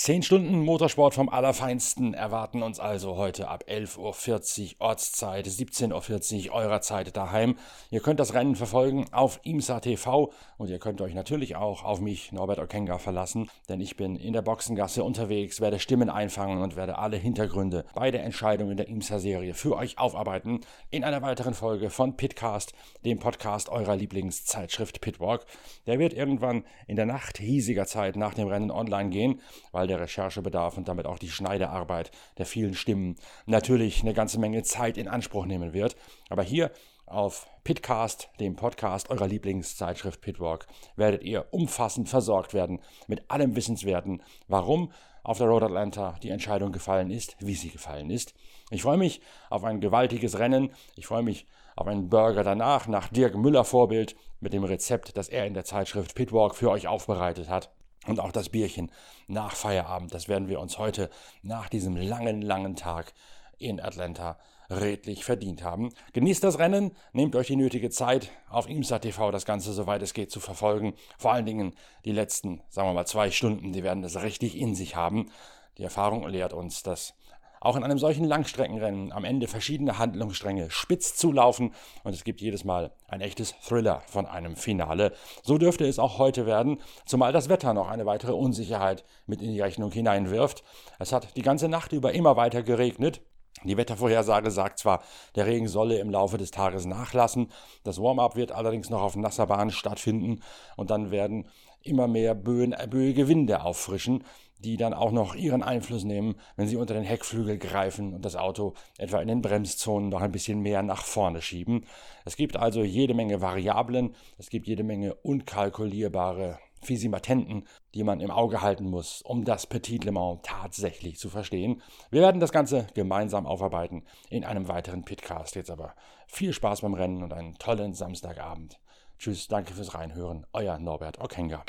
Zehn 0.03 0.25
Stunden 0.25 0.65
Motorsport 0.65 1.15
vom 1.15 1.29
Allerfeinsten 1.29 2.13
erwarten 2.13 2.65
uns 2.65 2.81
also 2.81 3.15
heute 3.15 3.47
ab 3.47 3.63
11.40 3.69 3.99
Uhr 4.01 4.81
Ortszeit, 4.81 5.47
17.40 5.47 6.49
Uhr 6.49 6.55
eurer 6.55 6.81
Zeit 6.81 7.17
daheim. 7.17 7.57
Ihr 7.93 8.01
könnt 8.01 8.19
das 8.19 8.35
Rennen 8.35 8.57
verfolgen 8.57 9.07
auf 9.13 9.39
IMSA 9.45 9.79
TV 9.79 10.33
und 10.59 10.71
ihr 10.71 10.81
könnt 10.81 11.01
euch 11.03 11.15
natürlich 11.15 11.55
auch 11.55 11.85
auf 11.85 12.01
mich, 12.01 12.33
Norbert 12.33 12.59
Okenga, 12.59 12.99
verlassen, 12.99 13.49
denn 13.69 13.81
ich 13.81 13.97
bin 13.97 14.17
in 14.17 14.33
der 14.33 14.43
Boxengasse 14.43 15.05
unterwegs, 15.05 15.61
werde 15.61 15.79
Stimmen 15.79 16.11
einfangen 16.11 16.63
und 16.63 16.75
werde 16.75 16.99
alle 16.99 17.17
Hintergründe 17.17 17.85
bei 17.95 18.11
der 18.11 18.25
Entscheidung 18.25 18.73
in 18.73 18.79
der 18.79 18.89
IMSA-Serie 18.89 19.55
für 19.55 19.77
euch 19.77 19.99
aufarbeiten 19.99 20.63
in 20.91 21.05
einer 21.05 21.23
weiteren 21.23 21.55
Folge 21.55 21.91
von 21.91 22.17
Pitcast, 22.17 22.75
dem 23.05 23.21
Podcast 23.21 23.69
eurer 23.69 23.95
Lieblingszeitschrift 23.95 25.01
Pitwalk. 25.01 25.47
Der 25.87 26.01
wird 26.01 26.13
irgendwann 26.13 26.65
in 26.89 26.97
der 26.97 27.07
Nacht 27.07 27.39
hiesiger 27.39 27.87
Zeit 27.87 28.17
nach 28.17 28.35
dem 28.35 28.49
Rennen 28.49 28.73
online 28.73 29.11
gehen, 29.11 29.41
weil 29.71 29.92
der 29.93 30.01
Recherchebedarf 30.01 30.79
und 30.79 30.89
damit 30.89 31.07
auch 31.07 31.19
die 31.19 31.31
Schneidearbeit 31.31 32.11
der 32.39 32.47
vielen 32.47 32.75
Stimmen 32.75 33.17
natürlich 33.47 34.03
eine 34.03 34.15
ganze 34.15 34.41
Menge 34.41 34.63
Zeit 34.63 34.97
in 34.97 35.07
Anspruch 35.07 35.45
nehmen 35.45 35.75
wird. 35.75 35.97
Aber 36.31 36.43
hier 36.43 36.71
auf 37.05 37.47
Pitcast, 37.63 38.31
dem 38.41 38.57
Podcast 38.57 39.11
eurer 39.11 39.27
Lieblingszeitschrift 39.27 40.23
Pitwalk, 40.23 40.67
werdet 40.97 41.23
ihr 41.23 41.47
umfassend 41.51 42.09
versorgt 42.09 42.55
werden 42.55 42.81
mit 43.07 43.31
allem 43.31 43.55
Wissenswerten, 43.55 44.23
warum 44.49 44.93
auf 45.25 45.39
der 45.39 45.47
Road 45.47 45.63
Atlanta 45.63 46.17
die 46.23 46.31
Entscheidung 46.31 46.73
gefallen 46.73 47.11
ist, 47.11 47.37
wie 47.39 47.55
sie 47.55 47.71
gefallen 47.71 48.09
ist. 48.09 48.35
Ich 48.71 48.83
freue 48.83 48.97
mich 48.97 49.21
auf 49.51 49.63
ein 49.63 49.81
gewaltiges 49.81 50.39
Rennen. 50.39 50.71
Ich 50.97 51.07
freue 51.07 51.23
mich 51.23 51.47
auf 51.77 51.87
einen 51.87 52.09
Burger 52.09 52.45
danach, 52.45 52.89
nach 52.89 53.09
Dirk 53.09 53.37
Müller 53.37 53.65
Vorbild, 53.65 54.17
mit 54.41 54.55
dem 54.55 54.65
Rezept, 54.65 55.17
das 55.17 55.29
er 55.29 55.47
in 55.47 55.55
der 55.55 55.65
Zeitschrift 55.65 56.15
Pitwalk 56.15 56.57
für 56.57 56.71
euch 56.71 56.89
aufbereitet 56.89 57.49
hat. 57.49 57.71
Und 58.07 58.21
auch 58.21 58.33
das 58.33 58.49
Bierchen 58.49 58.91
nach 59.29 59.55
Feierabend, 59.55 60.13
das 60.13 60.29
werden 60.29 60.49
wir 60.49 60.61
uns 60.61 60.79
heute 60.79 61.09
nach 61.43 61.69
diesem 61.69 61.97
langen, 61.97 62.43
langen 62.43 62.75
Tag 62.75 63.13
in 63.59 63.81
Atlanta 63.81 64.39
redlich 64.71 65.25
verdient 65.25 65.63
haben. 65.63 65.93
Genießt 66.13 66.43
das 66.43 66.59
Rennen, 66.59 66.93
nehmt 67.13 67.37
euch 67.37 67.49
die 67.49 67.57
nötige 67.57 67.91
Zeit, 67.91 68.31
auf 68.49 68.69
IMSA 68.69 68.99
TV 68.99 69.31
das 69.31 69.45
Ganze 69.45 69.73
soweit 69.73 70.03
es 70.03 70.15
geht 70.15 70.31
zu 70.31 70.41
verfolgen. 70.41 70.95
Vor 71.19 71.33
allen 71.33 71.47
Dingen 71.47 71.75
die 72.05 72.13
letzten, 72.13 72.63
sagen 72.71 72.89
wir 72.89 72.95
mal, 72.95 73.07
zwei 73.07 73.31
Stunden, 73.31 73.73
die 73.73 73.83
werden 73.83 74.03
das 74.03 74.23
richtig 74.23 74.57
in 74.57 74.75
sich 74.75 74.97
haben. 74.97 75.31
Die 75.79 75.85
Erfahrung 75.85 76.27
lehrt 76.27 76.53
uns, 76.53 76.83
dass 76.83 77.15
auch 77.63 77.77
in 77.77 77.85
einem 77.85 77.99
solchen 77.99 78.25
Langstreckenrennen 78.25 79.13
am 79.13 79.25
Ende 79.25 79.47
verschiedene 79.47 79.97
Handlungsstränge 79.97 80.69
spitz 80.71 81.15
zulaufen 81.15 81.73
und 82.03 82.13
es 82.13 82.25
gibt 82.25 82.41
jedes 82.41 82.65
Mal 82.65 82.91
ein 83.07 83.21
echtes 83.21 83.55
Thriller 83.61 84.03
von 84.09 84.27
einem 84.27 84.57
Finale. 84.57 85.13
So 85.45 85.59
dürfte 85.59 85.87
es 85.87 86.01
auch 86.01 86.19
heute 86.19 86.45
werden, 86.45 86.81
zumal 87.07 87.33
das 87.33 87.49
Wetter 87.49 87.73
noch 87.73 87.89
eine 87.89 88.05
weitere 88.05 88.33
Unsicherheit 88.33 89.05
mit 89.27 89.41
in 89.41 89.53
die 89.53 89.61
Rechnung 89.61 89.93
hineinwirft. 89.93 90.65
Es 90.99 91.13
hat 91.13 91.37
die 91.37 91.43
ganze 91.43 91.69
Nacht 91.69 91.93
über 91.93 92.13
immer 92.13 92.37
weiter 92.37 92.65
geregnet. 92.65 93.21
Die 93.63 93.77
Wettervorhersage 93.77 94.51
sagt 94.51 94.81
zwar, 94.81 95.05
der 95.37 95.47
Regen 95.47 95.69
solle 95.69 95.99
im 95.99 96.11
Laufe 96.11 96.39
des 96.39 96.51
Tages 96.51 96.85
nachlassen, 96.85 97.53
das 97.85 98.01
Warm-up 98.01 98.35
wird 98.35 98.51
allerdings 98.51 98.91
noch 98.91 99.03
auf 99.03 99.15
nasser 99.15 99.47
Bahn 99.47 99.71
stattfinden 99.71 100.41
und 100.77 100.91
dann 100.91 101.13
werden 101.13 101.47
immer 101.83 102.09
mehr 102.09 102.35
böige 102.35 103.29
Winde 103.29 103.63
auffrischen 103.63 104.25
die 104.63 104.77
dann 104.77 104.95
auch 104.95 105.11
noch 105.11 105.35
ihren 105.35 105.63
Einfluss 105.63 106.05
nehmen, 106.05 106.37
wenn 106.57 106.69
sie 106.69 106.77
unter 106.77 106.95
den 106.95 107.03
Heckflügel 107.03 107.59
greifen 107.59 108.15
und 108.15 108.25
das 108.25 108.37
Auto 108.37 108.75
etwa 108.99 109.21
in 109.21 109.29
den 109.29 109.43
Bremszonen 109.43 110.09
noch 110.09 110.23
ein 110.23 110.33
bisschen 110.33 110.61
mehr 110.61 110.83
nach 110.83 111.05
vorne 111.05 111.43
schieben. 111.43 111.85
Es 112.25 112.37
gibt 112.37 112.57
also 112.57 112.83
jede 112.83 113.15
Menge 113.15 113.41
Variablen, 113.41 114.15
es 114.39 114.49
gibt 114.49 114.67
jede 114.67 114.85
Menge 114.85 115.15
unkalkulierbare 115.15 116.59
Fisimatenten, 116.83 117.67
die 117.95 118.03
man 118.03 118.21
im 118.21 118.31
Auge 118.31 118.61
halten 118.61 118.85
muss, 118.85 119.23
um 119.23 119.45
das 119.45 119.67
Petit 119.67 120.05
Le 120.05 120.13
Mans 120.13 120.41
tatsächlich 120.43 121.19
zu 121.19 121.29
verstehen. 121.29 121.81
Wir 122.11 122.23
werden 122.23 122.41
das 122.41 122.53
Ganze 122.53 122.87
gemeinsam 122.95 123.47
aufarbeiten 123.47 124.05
in 124.31 124.45
einem 124.45 124.69
weiteren 124.69 125.05
Pitcast. 125.05 125.55
Jetzt 125.55 125.71
aber 125.71 125.95
viel 126.27 126.53
Spaß 126.53 126.81
beim 126.81 126.95
Rennen 126.95 127.23
und 127.23 127.33
einen 127.33 127.55
tollen 127.55 127.95
Samstagabend. 127.95 128.81
Tschüss, 129.19 129.47
danke 129.47 129.75
fürs 129.75 129.95
Reinhören. 129.95 130.47
Euer 130.53 130.79
Norbert 130.79 131.21
Okenga. 131.21 131.65